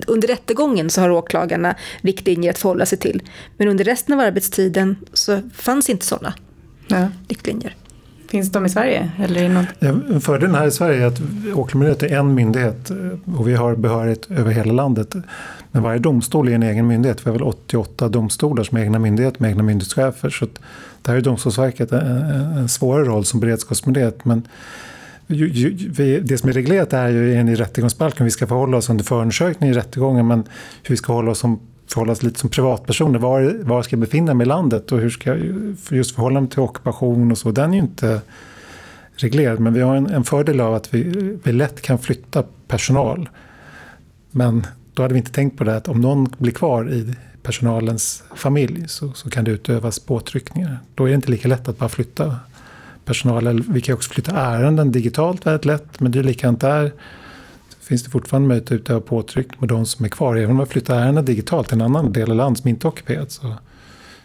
Under 0.08 0.28
rättegången 0.28 0.90
så 0.90 1.02
har 1.02 1.10
åklagarna 1.10 1.76
riktlinjer 2.02 2.52
att 2.52 2.58
förhålla 2.58 2.86
sig 2.86 2.98
till. 2.98 3.22
Men 3.58 3.68
under 3.68 3.84
resten 3.84 4.14
av 4.14 4.20
arbetstiden 4.20 4.96
så 5.14 5.42
fanns 5.54 5.90
inte 5.90 6.06
sådana 6.06 6.34
ja. 6.88 7.08
riktlinjer. 7.28 7.76
Finns 8.32 8.52
de 8.52 8.66
i 8.66 8.70
Sverige? 8.70 9.12
Eller 9.20 9.42
i 9.42 9.50
någon... 9.50 9.66
ja, 9.80 10.20
fördelen 10.20 10.56
här 10.56 10.68
i 10.68 10.72
Sverige 10.72 11.04
är 11.04 11.08
att 11.08 11.22
Åklagarmyndigheten 11.56 12.10
är 12.10 12.20
en 12.20 12.34
myndighet 12.34 12.90
eh, 12.90 13.38
och 13.38 13.48
vi 13.48 13.54
har 13.54 13.76
behörighet 13.76 14.32
över 14.32 14.52
hela 14.52 14.74
landet. 14.74 15.16
Men 15.72 15.84
varje 15.84 16.00
domstol 16.00 16.48
är 16.48 16.52
en 16.52 16.64
egen 16.64 16.88
myndighet. 16.88 17.26
Vi 17.26 17.30
har 17.30 17.38
väl 17.38 17.44
88 17.44 18.10
domstolar 18.10 18.64
som 18.64 18.78
är 18.78 18.82
egna 18.82 19.00
myndigheter 19.00 19.42
med 19.42 19.50
egna 19.50 19.64
myndighetschefer. 19.64 20.30
Så 20.30 20.48
där 21.02 21.16
är 21.16 21.22
Domstolsverket 21.22 21.92
en, 21.92 22.08
en 22.58 22.70
svårare 22.70 23.06
roll 23.06 23.26
som 23.26 23.40
beredskapsmyndighet. 23.40 24.26
Men 24.26 24.48
det 26.24 26.38
som 26.38 26.50
är 26.50 26.54
reglerat 26.54 26.94
är 26.94 27.08
ju 27.08 27.36
enligt 27.36 27.60
rättegångsbalken. 27.60 28.26
Vi 28.26 28.32
ska 28.32 28.48
förhålla 28.48 28.78
oss 28.78 28.89
under 28.89 29.04
förundersökningen 29.04 29.76
i 29.76 29.78
rättegången 29.78 30.28
men 30.28 30.39
hur 30.84 30.89
vi 30.89 30.98
ska 30.98 31.13
hålla 31.13 31.32
oss 31.32 31.39
som 31.39 31.60
förhålla 31.88 32.12
oss 32.12 32.24
lite 32.24 32.39
som 32.39 32.50
privatpersoner. 32.50 33.20
Var, 33.20 33.63
var 33.63 33.82
ska 33.82 33.94
jag 33.94 34.00
befinna 34.00 34.34
mig 34.34 34.46
i 34.46 34.48
landet 34.48 34.91
och 34.91 35.00
hur 35.00 35.10
ska 35.10 35.30
jag 35.30 35.39
just 35.89 36.15
förhålla 36.15 36.41
mig 36.41 36.50
till 36.50 36.60
ockupation 36.60 37.32
och 37.32 37.38
så. 37.38 37.52
Den 37.52 37.70
är 37.70 37.74
ju 37.74 37.82
inte 37.82 38.22
reglerad 39.15 39.60
men 39.60 39.74
vi 39.74 39.82
har 39.82 39.96
en, 39.96 40.08
en 40.08 40.24
fördel 40.24 40.60
av 40.60 40.74
att 40.74 40.94
vi, 40.94 41.04
vi 41.44 41.52
lätt 41.52 41.82
kan 41.82 42.00
flytta 42.00 42.44
personal. 42.67 43.30
Men 44.32 44.67
då 44.94 45.02
hade 45.02 45.13
vi 45.13 45.17
inte 45.17 45.32
tänkt 45.32 45.58
på 45.58 45.63
det 45.63 45.76
att 45.76 45.88
om 45.88 46.02
någon 46.02 46.28
blir 46.38 46.52
kvar 46.52 46.91
i 46.91 47.15
personalens 47.44 48.24
familj 48.36 48.88
så, 48.88 49.12
så 49.12 49.30
kan 49.30 49.44
det 49.44 49.52
utövas 49.52 50.00
påtryckningar. 50.00 50.80
Då 50.96 51.04
är 51.04 51.10
det 51.10 51.15
inte 51.15 51.32
lika 51.32 51.48
lätt 51.48 51.67
att 51.67 51.78
bara 51.78 51.89
flytta 51.89 52.36
personal. 53.12 53.63
Vi 53.69 53.82
kan 53.82 53.95
också 53.95 54.13
flytta 54.13 54.32
ärenden 54.32 54.91
digitalt 54.91 55.45
väldigt 55.45 55.65
lätt 55.65 56.00
men 56.00 56.12
det 56.12 56.19
är 56.19 56.24
likadant 56.24 56.62
där 56.62 56.91
finns 57.82 58.04
det 58.04 58.10
fortfarande 58.10 58.47
möjlighet 58.47 58.71
att 58.71 58.80
utöva 58.80 59.02
påtryck 59.02 59.60
med 59.60 59.69
de 59.69 59.86
som 59.86 60.06
är 60.06 60.10
kvar. 60.10 60.36
Även 60.36 60.50
om 60.50 60.56
man 60.56 60.67
flyttar 60.67 61.00
ärenden 61.00 61.26
digitalt 61.26 61.67
till 61.67 61.76
en 61.76 61.82
annan 61.82 62.12
del 62.12 62.32
av 62.32 62.38
landet 62.38 62.62
som 62.62 62.69
inte 62.69 62.88
är 62.88 62.89
ockuperat 62.89 63.32
så, 63.32 63.54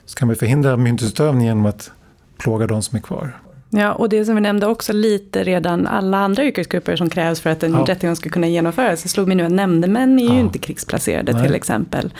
så 0.05 0.15
kan 0.19 0.29
vi 0.29 0.35
förhindra 0.35 0.77
myndighetsutövning 0.77 1.47
genom 1.47 1.67
att 1.67 1.91
plåga 2.39 2.67
de 2.67 2.83
som 2.83 2.97
är 2.97 3.03
kvar. 3.03 3.41
Ja, 3.71 3.93
och 3.93 4.09
det 4.09 4.25
som 4.25 4.35
vi 4.35 4.41
nämnde 4.41 4.67
också 4.67 4.93
lite 4.93 5.45
redan, 5.45 5.87
alla 5.87 6.19
andra 6.19 6.45
yrkesgrupper 6.45 6.97
som 6.97 7.11
krävs 7.11 7.41
för 7.41 7.51
att 7.51 7.63
en 7.63 7.73
ja. 7.73 7.85
rättegång 7.89 8.17
ska 8.17 8.31
kunna 8.31 8.47
genomföras. 8.47 9.03
Det 9.03 9.09
slog 9.09 9.29
mig 9.29 9.37
nu 9.37 9.45
att 9.45 9.53
nämndemän 9.53 10.19
är 10.19 10.23
ju 10.23 10.35
ja. 10.35 10.41
inte 10.41 10.59
krigsplacerade 10.59 11.33
Nej. 11.33 11.43
till 11.43 11.55
exempel. 11.55 12.15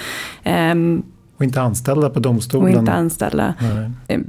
Um, 0.45 1.03
och 1.37 1.45
inte 1.45 1.61
anställda 1.61 2.11
på 2.11 2.21
domstolen. 2.21 2.75
Och 2.75 2.81
inte 2.81 2.93
anställda. 2.93 3.55
Nej. 4.09 4.25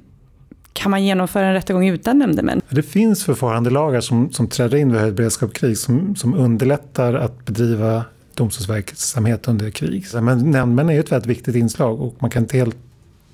Kan 0.78 0.92
man 0.92 1.04
genomföra 1.04 1.46
en 1.48 1.54
rättegång 1.54 1.88
utan 1.88 2.20
nämndemän? 2.20 2.62
Det 2.70 2.84
finns 2.84 3.24
förfarandelagar 3.24 4.02
som, 4.02 4.32
som 4.32 4.48
träder 4.48 4.78
in 4.78 4.92
vid 4.92 5.02
höjd 5.02 5.14
beredskap 5.16 5.54
krig 5.54 5.78
som, 5.78 6.16
som 6.16 6.34
underlättar 6.34 7.14
att 7.14 7.46
bedriva 7.46 8.04
domstolsverksamhet 8.34 9.48
under 9.48 9.70
krig. 9.70 10.06
Men 10.22 10.52
nämndemän 10.52 10.90
är 10.90 11.00
ett 11.00 11.12
väldigt 11.12 11.30
viktigt 11.30 11.56
inslag 11.56 12.02
och 12.02 12.16
man 12.20 12.30
kan 12.30 12.44
inte 12.44 12.58
helt 12.58 12.76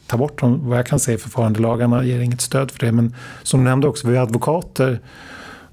ta 0.07 0.17
bort 0.17 0.41
dem. 0.41 0.69
Vad 0.69 0.77
jag 0.77 0.85
kan 0.85 0.99
säga 0.99 1.17
förfarandelagarna 1.17 2.03
ger 2.03 2.19
inget 2.19 2.41
stöd 2.41 2.71
för 2.71 2.85
det. 2.85 2.91
Men 2.91 3.15
som 3.43 3.59
du 3.59 3.63
nämnde 3.63 3.87
också, 3.87 4.07
vi 4.07 4.15
har 4.15 4.23
advokater 4.23 4.99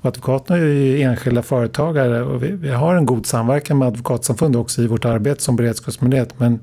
och 0.00 0.06
advokaterna 0.06 0.58
är 0.58 0.64
ju 0.64 1.02
enskilda 1.02 1.42
företagare 1.42 2.22
och 2.22 2.42
vi, 2.42 2.50
vi, 2.52 2.68
har 2.68 2.94
en 2.94 3.06
god 3.06 3.26
samverkan 3.26 3.78
med 3.78 3.88
Advokatsamfundet 3.88 4.60
också 4.60 4.82
i 4.82 4.86
vårt 4.86 5.04
arbete 5.04 5.42
som 5.42 5.56
beredskapsmyndighet. 5.56 6.40
Men 6.40 6.60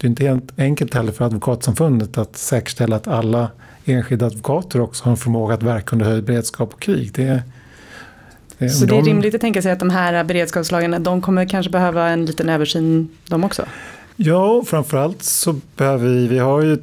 det 0.00 0.06
är 0.06 0.08
inte 0.08 0.24
helt 0.24 0.58
enkelt 0.58 0.94
heller 0.94 1.12
för 1.12 1.24
Advokatsamfundet 1.24 2.18
att 2.18 2.36
säkerställa 2.36 2.96
att 2.96 3.08
alla 3.08 3.50
enskilda 3.84 4.26
advokater 4.26 4.80
också 4.80 5.04
har 5.04 5.10
en 5.10 5.16
förmåga 5.16 5.54
att 5.54 5.62
verka 5.62 5.96
under 5.96 6.06
höjd 6.06 6.24
beredskap 6.24 6.74
och 6.74 6.80
krig. 6.80 7.12
Det, 7.14 7.42
det, 8.58 8.70
så 8.70 8.86
de, 8.86 8.94
det 8.94 8.98
är 8.98 9.04
rimligt 9.04 9.34
att 9.34 9.40
tänka 9.40 9.62
sig 9.62 9.72
att 9.72 9.78
de 9.78 9.90
här 9.90 10.24
beredskapslagarna, 10.24 10.98
de 10.98 11.22
kommer 11.22 11.48
kanske 11.48 11.70
behöva 11.70 12.08
en 12.08 12.26
liten 12.26 12.48
översyn 12.48 13.08
de 13.28 13.44
också? 13.44 13.64
Ja, 14.16 14.62
framförallt 14.66 15.22
så 15.22 15.60
behöver 15.76 16.08
vi, 16.08 16.26
vi 16.26 16.38
har 16.38 16.62
ju 16.62 16.78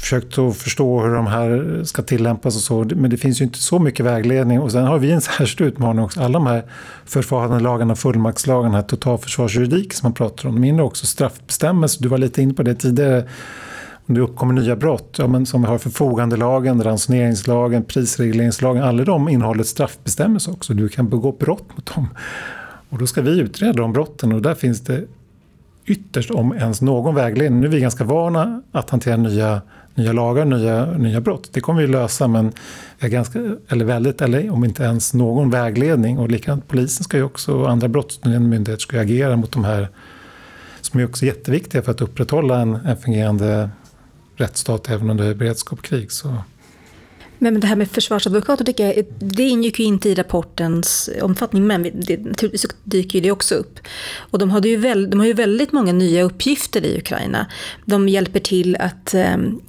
försökt 0.00 0.38
att 0.38 0.56
förstå 0.56 1.00
hur 1.02 1.14
de 1.14 1.26
här 1.26 1.80
ska 1.84 2.02
tillämpas 2.02 2.56
och 2.56 2.62
så. 2.62 2.96
Men 2.96 3.10
det 3.10 3.16
finns 3.16 3.40
ju 3.40 3.44
inte 3.44 3.58
så 3.58 3.78
mycket 3.78 4.06
vägledning. 4.06 4.60
Och 4.60 4.72
sen 4.72 4.84
har 4.84 4.98
vi 4.98 5.10
en 5.10 5.20
särskild 5.38 5.68
utmaning 5.68 6.04
också. 6.04 6.20
Alla 6.20 6.38
de 6.38 6.46
här 6.46 6.62
förfarandelagarna, 7.04 7.96
fullmaktslagarna, 7.96 8.82
totalförsvarsjuridik 8.82 9.92
som 9.92 10.06
man 10.06 10.12
pratar 10.12 10.48
om. 10.48 10.54
De 10.54 10.64
innehåller 10.64 10.86
också 10.86 11.06
straffbestämmelser. 11.06 12.02
Du 12.02 12.08
var 12.08 12.18
lite 12.18 12.42
inne 12.42 12.54
på 12.54 12.62
det 12.62 12.74
tidigare 12.74 13.24
om 14.06 14.14
det 14.14 14.20
uppkommer 14.20 14.54
nya 14.54 14.76
brott, 14.76 15.16
ja, 15.18 15.26
men 15.26 15.46
som 15.46 15.62
vi 15.62 15.68
har 15.68 15.78
förfogandelagen, 15.78 16.82
ransoneringslagen, 16.82 17.84
prisregleringslagen, 17.84 18.82
alla 18.82 19.04
de 19.04 19.28
innehåller 19.28 19.64
straffbestämmelser 19.64 20.52
också. 20.52 20.74
Du 20.74 20.88
kan 20.88 21.08
begå 21.08 21.32
brott 21.32 21.76
mot 21.76 21.94
dem. 21.94 22.08
Och 22.88 22.98
då 22.98 23.06
ska 23.06 23.22
vi 23.22 23.40
utreda 23.40 23.72
de 23.72 23.92
brotten 23.92 24.32
och 24.32 24.42
där 24.42 24.54
finns 24.54 24.80
det 24.80 25.04
ytterst, 25.86 26.30
om 26.30 26.52
ens 26.52 26.80
någon 26.80 27.14
vägledning. 27.14 27.60
Nu 27.60 27.66
är 27.66 27.70
vi 27.70 27.80
ganska 27.80 28.04
vana 28.04 28.62
att 28.72 28.90
hantera 28.90 29.16
nya, 29.16 29.62
nya 29.94 30.12
lagar, 30.12 30.44
nya, 30.44 30.86
nya 30.86 31.20
brott. 31.20 31.48
Det 31.52 31.60
kommer 31.60 31.80
vi 31.80 31.86
lösa, 31.86 32.28
men 32.28 32.52
vi 32.98 33.06
har 33.06 33.08
ganska, 33.08 33.56
eller 33.68 33.84
väldigt, 33.84 34.20
eller 34.20 34.50
om 34.50 34.64
inte 34.64 34.82
ens 34.82 35.14
någon 35.14 35.50
vägledning. 35.50 36.18
Och 36.18 36.30
likadant 36.30 36.68
polisen 36.68 37.04
ska 37.04 37.16
ju 37.16 37.22
också, 37.22 37.52
och 37.52 37.70
andra 37.70 37.88
brottsutredande 37.88 38.48
myndigheter 38.48 38.82
ska 38.82 38.96
ju 38.96 39.02
agera 39.02 39.36
mot 39.36 39.52
de 39.52 39.64
här 39.64 39.88
som 40.80 41.00
är 41.00 41.04
också 41.04 41.26
jätteviktiga 41.26 41.82
för 41.82 41.90
att 41.90 42.00
upprätthålla 42.00 42.60
en, 42.60 42.74
en 42.74 42.96
fungerande 42.96 43.70
rättsstat 44.36 44.90
även 44.90 45.10
under 45.10 45.34
beredskap 45.34 45.78
och 45.78 45.84
krig. 45.84 46.12
Så. 46.12 46.34
Men 47.42 47.60
det 47.60 47.66
här 47.66 47.76
med 47.76 47.90
försvarsadvokater 47.90 48.64
tycker 48.64 48.86
jag, 48.86 49.04
det 49.18 49.42
ingick 49.42 49.78
ju 49.78 49.84
inte 49.84 50.08
i 50.08 50.14
rapportens 50.14 51.10
omfattning, 51.22 51.66
men 51.66 51.82
det, 51.82 52.20
naturligtvis 52.24 52.66
dyker 52.84 53.18
ju 53.18 53.22
det 53.22 53.30
också 53.30 53.54
upp. 53.54 53.78
Och 54.16 54.38
de, 54.38 54.50
hade 54.50 54.68
ju 54.68 54.76
väl, 54.76 55.10
de 55.10 55.20
har 55.20 55.26
ju 55.26 55.32
väldigt 55.32 55.72
många 55.72 55.92
nya 55.92 56.22
uppgifter 56.22 56.86
i 56.86 56.98
Ukraina. 56.98 57.46
De 57.84 58.08
hjälper 58.08 58.40
till 58.40 58.76
att, 58.76 59.14
ehm, 59.14 59.60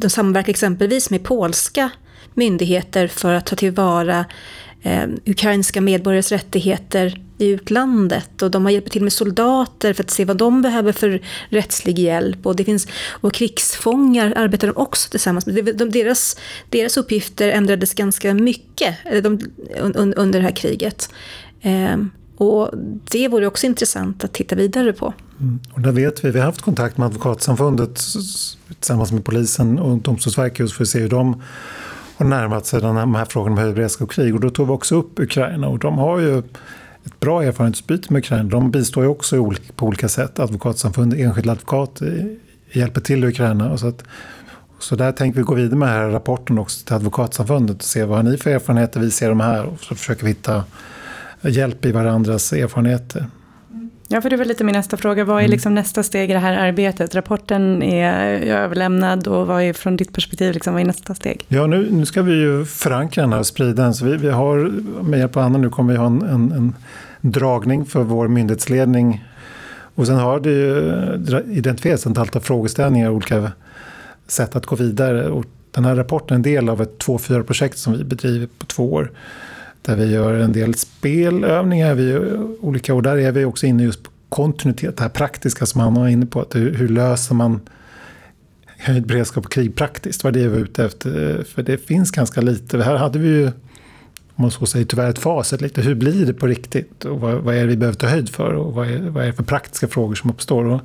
de 0.00 0.10
samverkar 0.10 0.50
exempelvis 0.50 1.10
med 1.10 1.24
polska 1.24 1.90
myndigheter 2.34 3.06
för 3.06 3.34
att 3.34 3.46
ta 3.46 3.56
tillvara 3.56 4.24
eh, 4.82 5.06
ukrainska 5.26 5.80
medborgares 5.80 6.32
rättigheter 6.32 7.20
i 7.38 7.48
utlandet 7.48 8.42
och 8.42 8.50
de 8.50 8.64
har 8.64 8.72
hjälpt 8.72 8.92
till 8.92 9.02
med 9.02 9.12
soldater 9.12 9.92
för 9.92 10.04
att 10.04 10.10
se 10.10 10.24
vad 10.24 10.36
de 10.36 10.62
behöver 10.62 10.92
för 10.92 11.20
rättslig 11.48 11.98
hjälp. 11.98 12.46
Och, 12.46 12.56
det 12.56 12.64
finns, 12.64 12.88
och 13.10 13.32
krigsfångar 13.32 14.32
arbetar 14.36 14.68
de 14.68 14.76
också 14.76 15.10
tillsammans 15.10 15.46
med. 15.46 15.76
De, 15.76 15.90
deras, 15.90 16.36
deras 16.70 16.96
uppgifter 16.96 17.48
ändrades 17.48 17.94
ganska 17.94 18.34
mycket 18.34 18.94
de, 19.22 19.40
un, 19.80 20.14
under 20.14 20.38
det 20.38 20.44
här 20.44 20.56
kriget. 20.56 21.10
Eh, 21.60 21.96
och 22.36 22.70
det 23.10 23.28
vore 23.28 23.46
också 23.46 23.66
intressant 23.66 24.24
att 24.24 24.32
titta 24.32 24.56
vidare 24.56 24.92
på. 24.92 25.14
Mm. 25.40 25.58
Och 25.72 25.80
där 25.80 25.92
vet 25.92 26.24
vi, 26.24 26.30
vi 26.30 26.38
har 26.38 26.46
haft 26.46 26.62
kontakt 26.62 26.98
med 26.98 27.06
Advokatsamfundet 27.06 28.00
tillsammans 28.74 29.12
med 29.12 29.24
polisen 29.24 29.78
och 29.78 29.98
Domstolsverket 29.98 30.58
just 30.58 30.74
för 30.74 30.82
att 30.82 30.88
se 30.88 31.00
hur 31.00 31.08
de 31.08 31.42
har 32.16 32.26
närmat 32.26 32.66
sig 32.66 32.80
de 32.80 33.14
här 33.14 33.24
frågorna 33.24 33.52
om 33.52 33.58
höjd 33.58 33.74
beredskap 33.74 34.08
och 34.08 34.14
krig. 34.14 34.34
Och 34.34 34.40
då 34.40 34.50
tog 34.50 34.66
vi 34.66 34.72
också 34.72 34.94
upp 34.94 35.18
Ukraina 35.18 35.68
och 35.68 35.78
de 35.78 35.98
har 35.98 36.18
ju 36.18 36.38
ett 36.38 37.20
bra 37.20 37.42
erfarenhetsutbyte 37.42 38.12
med 38.12 38.20
Ukraina. 38.20 38.48
De 38.48 38.70
bistår 38.70 39.04
ju 39.04 39.10
också 39.10 39.54
på 39.76 39.86
olika 39.86 40.08
sätt. 40.08 40.38
Advokatsamfund, 40.38 41.14
enskilda 41.14 41.52
advokater 41.52 42.36
eh, 42.70 42.78
hjälper 42.78 43.00
till 43.00 43.24
i 43.24 43.26
Ukraina. 43.26 43.70
Och 43.70 43.80
så, 43.80 43.88
att, 43.88 44.04
så 44.78 44.96
där 44.96 45.12
tänker 45.12 45.36
vi 45.36 45.42
gå 45.42 45.54
vidare 45.54 45.76
med 45.76 45.88
den 45.88 45.96
här 45.96 46.08
rapporten 46.08 46.58
också 46.58 46.86
till 46.86 46.94
Advokatsamfundet 46.94 47.76
och 47.76 47.84
se 47.84 48.04
vad 48.04 48.16
har 48.16 48.22
ni 48.22 48.36
för 48.36 48.50
erfarenheter, 48.50 49.00
vi 49.00 49.10
ser 49.10 49.28
de 49.28 49.40
här 49.40 49.64
och 49.64 49.80
så 49.80 49.94
försöker 49.94 50.24
vi 50.24 50.28
hitta 50.28 50.64
hjälp 51.42 51.84
i 51.84 51.92
varandras 51.92 52.52
erfarenheter. 52.52 53.26
Ja, 54.10 54.20
för 54.20 54.30
det 54.30 54.36
var 54.36 54.44
lite 54.44 54.64
min 54.64 54.72
nästa 54.72 54.96
fråga. 54.96 55.24
Vad 55.24 55.36
är 55.36 55.40
mm. 55.40 55.50
liksom 55.50 55.74
nästa 55.74 56.02
steg 56.02 56.30
i 56.30 56.32
det 56.32 56.38
här 56.38 56.56
arbetet? 56.68 57.14
Rapporten 57.14 57.82
är 57.82 58.40
överlämnad 58.42 59.28
och 59.28 59.46
vad 59.46 59.62
är 59.62 59.72
från 59.72 59.96
ditt 59.96 60.12
perspektiv, 60.12 60.54
liksom, 60.54 60.72
vad 60.72 60.82
är 60.82 60.86
nästa 60.86 61.14
steg? 61.14 61.44
Ja, 61.48 61.66
nu, 61.66 61.88
nu 61.90 62.06
ska 62.06 62.22
vi 62.22 62.32
ju 62.32 62.64
förankra 62.64 63.22
den 63.22 63.32
här 63.32 63.40
och 63.40 63.46
sprida 63.46 63.82
den. 63.82 63.94
Så 63.94 64.04
vi, 64.04 64.16
vi 64.16 64.30
har, 64.30 64.56
med 65.02 65.18
hjälp 65.18 65.36
av 65.36 65.42
Anna 65.42 65.58
nu 65.58 65.70
kommer 65.70 65.92
vi 65.92 65.98
ha 65.98 66.06
en, 66.06 66.22
en, 66.22 66.52
en 66.52 66.74
dragning 67.20 67.86
för 67.86 68.02
vår 68.02 68.28
myndighetsledning. 68.28 69.24
Och 69.94 70.06
sen 70.06 70.16
har 70.16 70.40
det 70.40 70.50
ju 70.50 71.54
identifierats 71.56 72.06
ett 72.06 72.18
antal 72.18 72.42
frågeställningar 72.42 73.08
och 73.08 73.16
olika 73.16 73.52
sätt 74.26 74.56
att 74.56 74.66
gå 74.66 74.76
vidare. 74.76 75.28
Och 75.28 75.44
den 75.70 75.84
här 75.84 75.94
rapporten 75.94 76.34
är 76.34 76.36
en 76.36 76.42
del 76.42 76.68
av 76.68 76.82
ett 76.82 77.04
2-4-projekt 77.04 77.78
som 77.78 77.92
vi 77.92 78.04
bedriver 78.04 78.48
på 78.58 78.66
två 78.66 78.92
år. 78.92 79.12
Där 79.82 79.96
vi 79.96 80.12
gör 80.12 80.34
en 80.34 80.52
del 80.52 80.74
spelövningar, 80.74 81.94
vi 81.94 82.18
olika, 82.60 82.94
och 82.94 83.02
där 83.02 83.16
är 83.16 83.32
vi 83.32 83.44
också 83.44 83.66
inne 83.66 83.82
just 83.82 84.02
på 84.02 84.10
kontinuitet, 84.28 84.96
det 84.96 85.02
här 85.02 85.10
praktiska 85.10 85.66
som 85.66 85.80
han 85.80 85.94
var 85.94 86.08
inne 86.08 86.26
på. 86.26 86.40
Att 86.40 86.54
hur, 86.54 86.74
hur 86.74 86.88
löser 86.88 87.34
man 87.34 87.60
höjd 88.78 89.06
beredskap 89.06 89.46
och 89.46 89.52
krig 89.52 89.76
praktiskt? 89.76 90.24
Vad 90.24 90.32
det 90.32 90.42
är 90.42 90.48
vi 90.48 90.58
ute 90.60 90.84
efter. 90.84 91.44
För 91.44 91.62
det 91.62 91.86
finns 91.86 92.10
ganska 92.10 92.40
lite. 92.40 92.82
Här 92.82 92.96
hade 92.96 93.18
vi 93.18 93.28
ju, 93.28 93.46
om 93.46 93.52
man 94.42 94.50
så 94.50 94.66
säger, 94.66 94.84
tyvärr 94.84 95.10
ett 95.10 95.18
facit. 95.18 95.60
Lite. 95.60 95.82
Hur 95.82 95.94
blir 95.94 96.26
det 96.26 96.34
på 96.34 96.46
riktigt? 96.46 97.04
Och 97.04 97.20
vad, 97.20 97.34
vad 97.34 97.54
är 97.54 97.60
det 97.60 97.66
vi 97.66 97.76
behöver 97.76 97.98
ta 97.98 98.06
höjd 98.06 98.28
för? 98.28 98.52
Och 98.52 98.74
vad 98.74 98.88
är, 98.88 98.98
vad 98.98 99.22
är 99.22 99.26
det 99.26 99.32
för 99.32 99.42
praktiska 99.42 99.88
frågor 99.88 100.14
som 100.14 100.30
uppstår? 100.30 100.64
Och, 100.64 100.80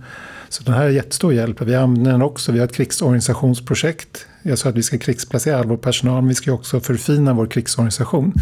så 0.49 0.63
den 0.63 0.73
här 0.73 0.85
är 0.85 0.89
jättestor 0.89 1.33
hjälp. 1.33 1.61
Vi 1.61 1.75
använder 1.75 2.11
den 2.11 2.21
också. 2.21 2.51
Vi 2.51 2.59
har 2.59 2.65
ett 2.65 2.75
krigsorganisationsprojekt. 2.75 4.25
Jag 4.43 4.57
sa 4.57 4.69
att 4.69 4.75
vi 4.75 4.83
ska 4.83 4.97
krigsplacera 4.97 5.59
all 5.59 5.67
vår 5.67 5.77
personal, 5.77 6.21
men 6.21 6.27
vi 6.27 6.35
ska 6.35 6.51
också 6.51 6.79
förfina 6.79 7.33
vår 7.33 7.45
krigsorganisation. 7.45 8.33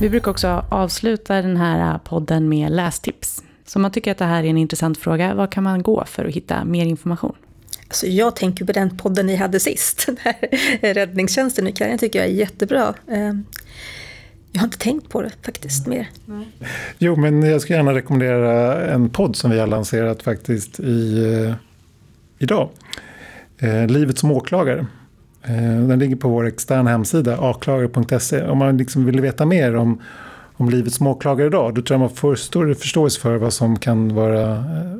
Vi 0.00 0.10
brukar 0.10 0.30
också 0.30 0.64
avsluta 0.68 1.42
den 1.42 1.56
här 1.56 1.98
podden 1.98 2.48
med 2.48 2.72
lästips. 2.72 3.42
Så 3.66 3.78
om 3.78 3.82
man 3.82 3.90
tycker 3.90 4.12
att 4.12 4.18
det 4.18 4.24
här 4.24 4.44
är 4.44 4.48
en 4.48 4.58
intressant 4.58 4.98
fråga, 4.98 5.34
vad 5.34 5.52
kan 5.52 5.64
man 5.64 5.82
gå 5.82 6.04
för 6.04 6.24
att 6.24 6.34
hitta 6.34 6.64
mer 6.64 6.86
information? 6.86 7.36
Alltså 7.88 8.06
jag 8.06 8.36
tänker 8.36 8.64
på 8.64 8.72
den 8.72 8.96
podden 8.96 9.26
ni 9.26 9.36
hade 9.36 9.60
sist, 9.60 10.08
Räddningstjänsten 10.80 11.66
i 11.66 11.70
Ukraina 11.70 11.98
tycker 11.98 12.18
jag 12.18 12.28
är 12.28 12.32
jättebra. 12.32 12.94
Ehm, 13.10 13.44
jag 14.52 14.60
har 14.60 14.66
inte 14.66 14.78
tänkt 14.78 15.08
på 15.08 15.22
det 15.22 15.32
faktiskt 15.42 15.86
mer. 15.86 16.08
Nej. 16.26 16.46
Jo, 16.98 17.16
men 17.16 17.42
jag 17.42 17.60
ska 17.60 17.74
gärna 17.74 17.94
rekommendera 17.94 18.84
en 18.86 19.10
podd 19.10 19.36
som 19.36 19.50
vi 19.50 19.58
har 19.58 19.66
lanserat 19.66 20.22
faktiskt 20.22 20.80
i, 20.80 21.24
eh, 21.24 21.54
idag. 22.38 22.70
Eh, 23.58 23.86
Livet 23.86 24.18
som 24.18 24.30
åklagare. 24.30 24.86
Eh, 25.48 25.80
den 25.88 25.98
ligger 25.98 26.16
på 26.16 26.28
vår 26.28 26.46
externa 26.46 26.90
hemsida, 26.90 27.38
aklagare.se. 27.40 28.42
Om 28.42 28.58
man 28.58 28.76
liksom 28.76 29.04
vill 29.04 29.20
veta 29.20 29.46
mer 29.46 29.76
om, 29.76 30.02
om 30.56 30.70
livet 30.70 30.92
som 30.92 31.06
åklagare 31.06 31.46
idag, 31.46 31.74
då 31.74 31.82
tror 31.82 31.94
jag 31.94 32.00
man 32.00 32.16
får 32.16 32.34
större 32.34 32.74
förståelse 32.74 33.20
för 33.20 33.36
vad 33.36 33.52
som 33.52 33.78
kan 33.78 34.14
vara 34.14 34.52
eh, 34.52 34.94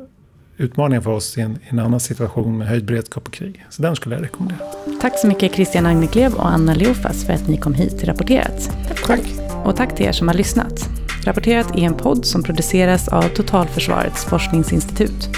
utmaningen 0.57 1.03
för 1.03 1.11
oss 1.11 1.37
i 1.37 1.41
en, 1.41 1.51
i 1.51 1.69
en, 1.69 1.79
annan 1.79 1.99
situation 1.99 2.57
med 2.57 2.67
höjd 2.67 2.85
beredskap 2.85 3.27
och 3.27 3.33
krig. 3.33 3.65
Så 3.69 3.81
den 3.81 3.95
skulle 3.95 4.15
jag 4.15 4.23
rekommendera. 4.23 4.59
Tack 5.01 5.19
så 5.19 5.27
mycket 5.27 5.53
Christian 5.55 5.85
Agneklev 5.85 6.33
och 6.33 6.49
Anna 6.49 6.73
Leofas 6.73 7.25
för 7.25 7.33
att 7.33 7.47
ni 7.47 7.57
kom 7.57 7.73
hit 7.73 7.99
till 7.99 8.07
Rapporterat. 8.07 8.71
Tack. 9.05 9.21
Och 9.65 9.75
tack 9.75 9.95
till 9.95 10.05
er 10.05 10.11
som 10.11 10.27
har 10.27 10.35
lyssnat. 10.35 10.89
Rapporterat 11.25 11.75
är 11.75 11.81
en 11.81 11.93
podd 11.93 12.25
som 12.25 12.43
produceras 12.43 13.07
av 13.07 13.21
Totalförsvarets 13.21 14.25
forskningsinstitut. 14.25 15.29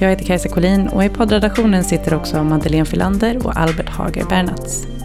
Jag 0.00 0.08
heter 0.08 0.24
Kajsa 0.24 0.48
Collin 0.48 0.88
och 0.88 1.04
i 1.04 1.08
poddredaktionen 1.08 1.84
sitter 1.84 2.14
också 2.14 2.44
Madeleine 2.44 2.84
Filander 2.84 3.46
och 3.46 3.56
Albert 3.56 3.88
Hager 3.88 4.24
Bernats. 4.24 4.97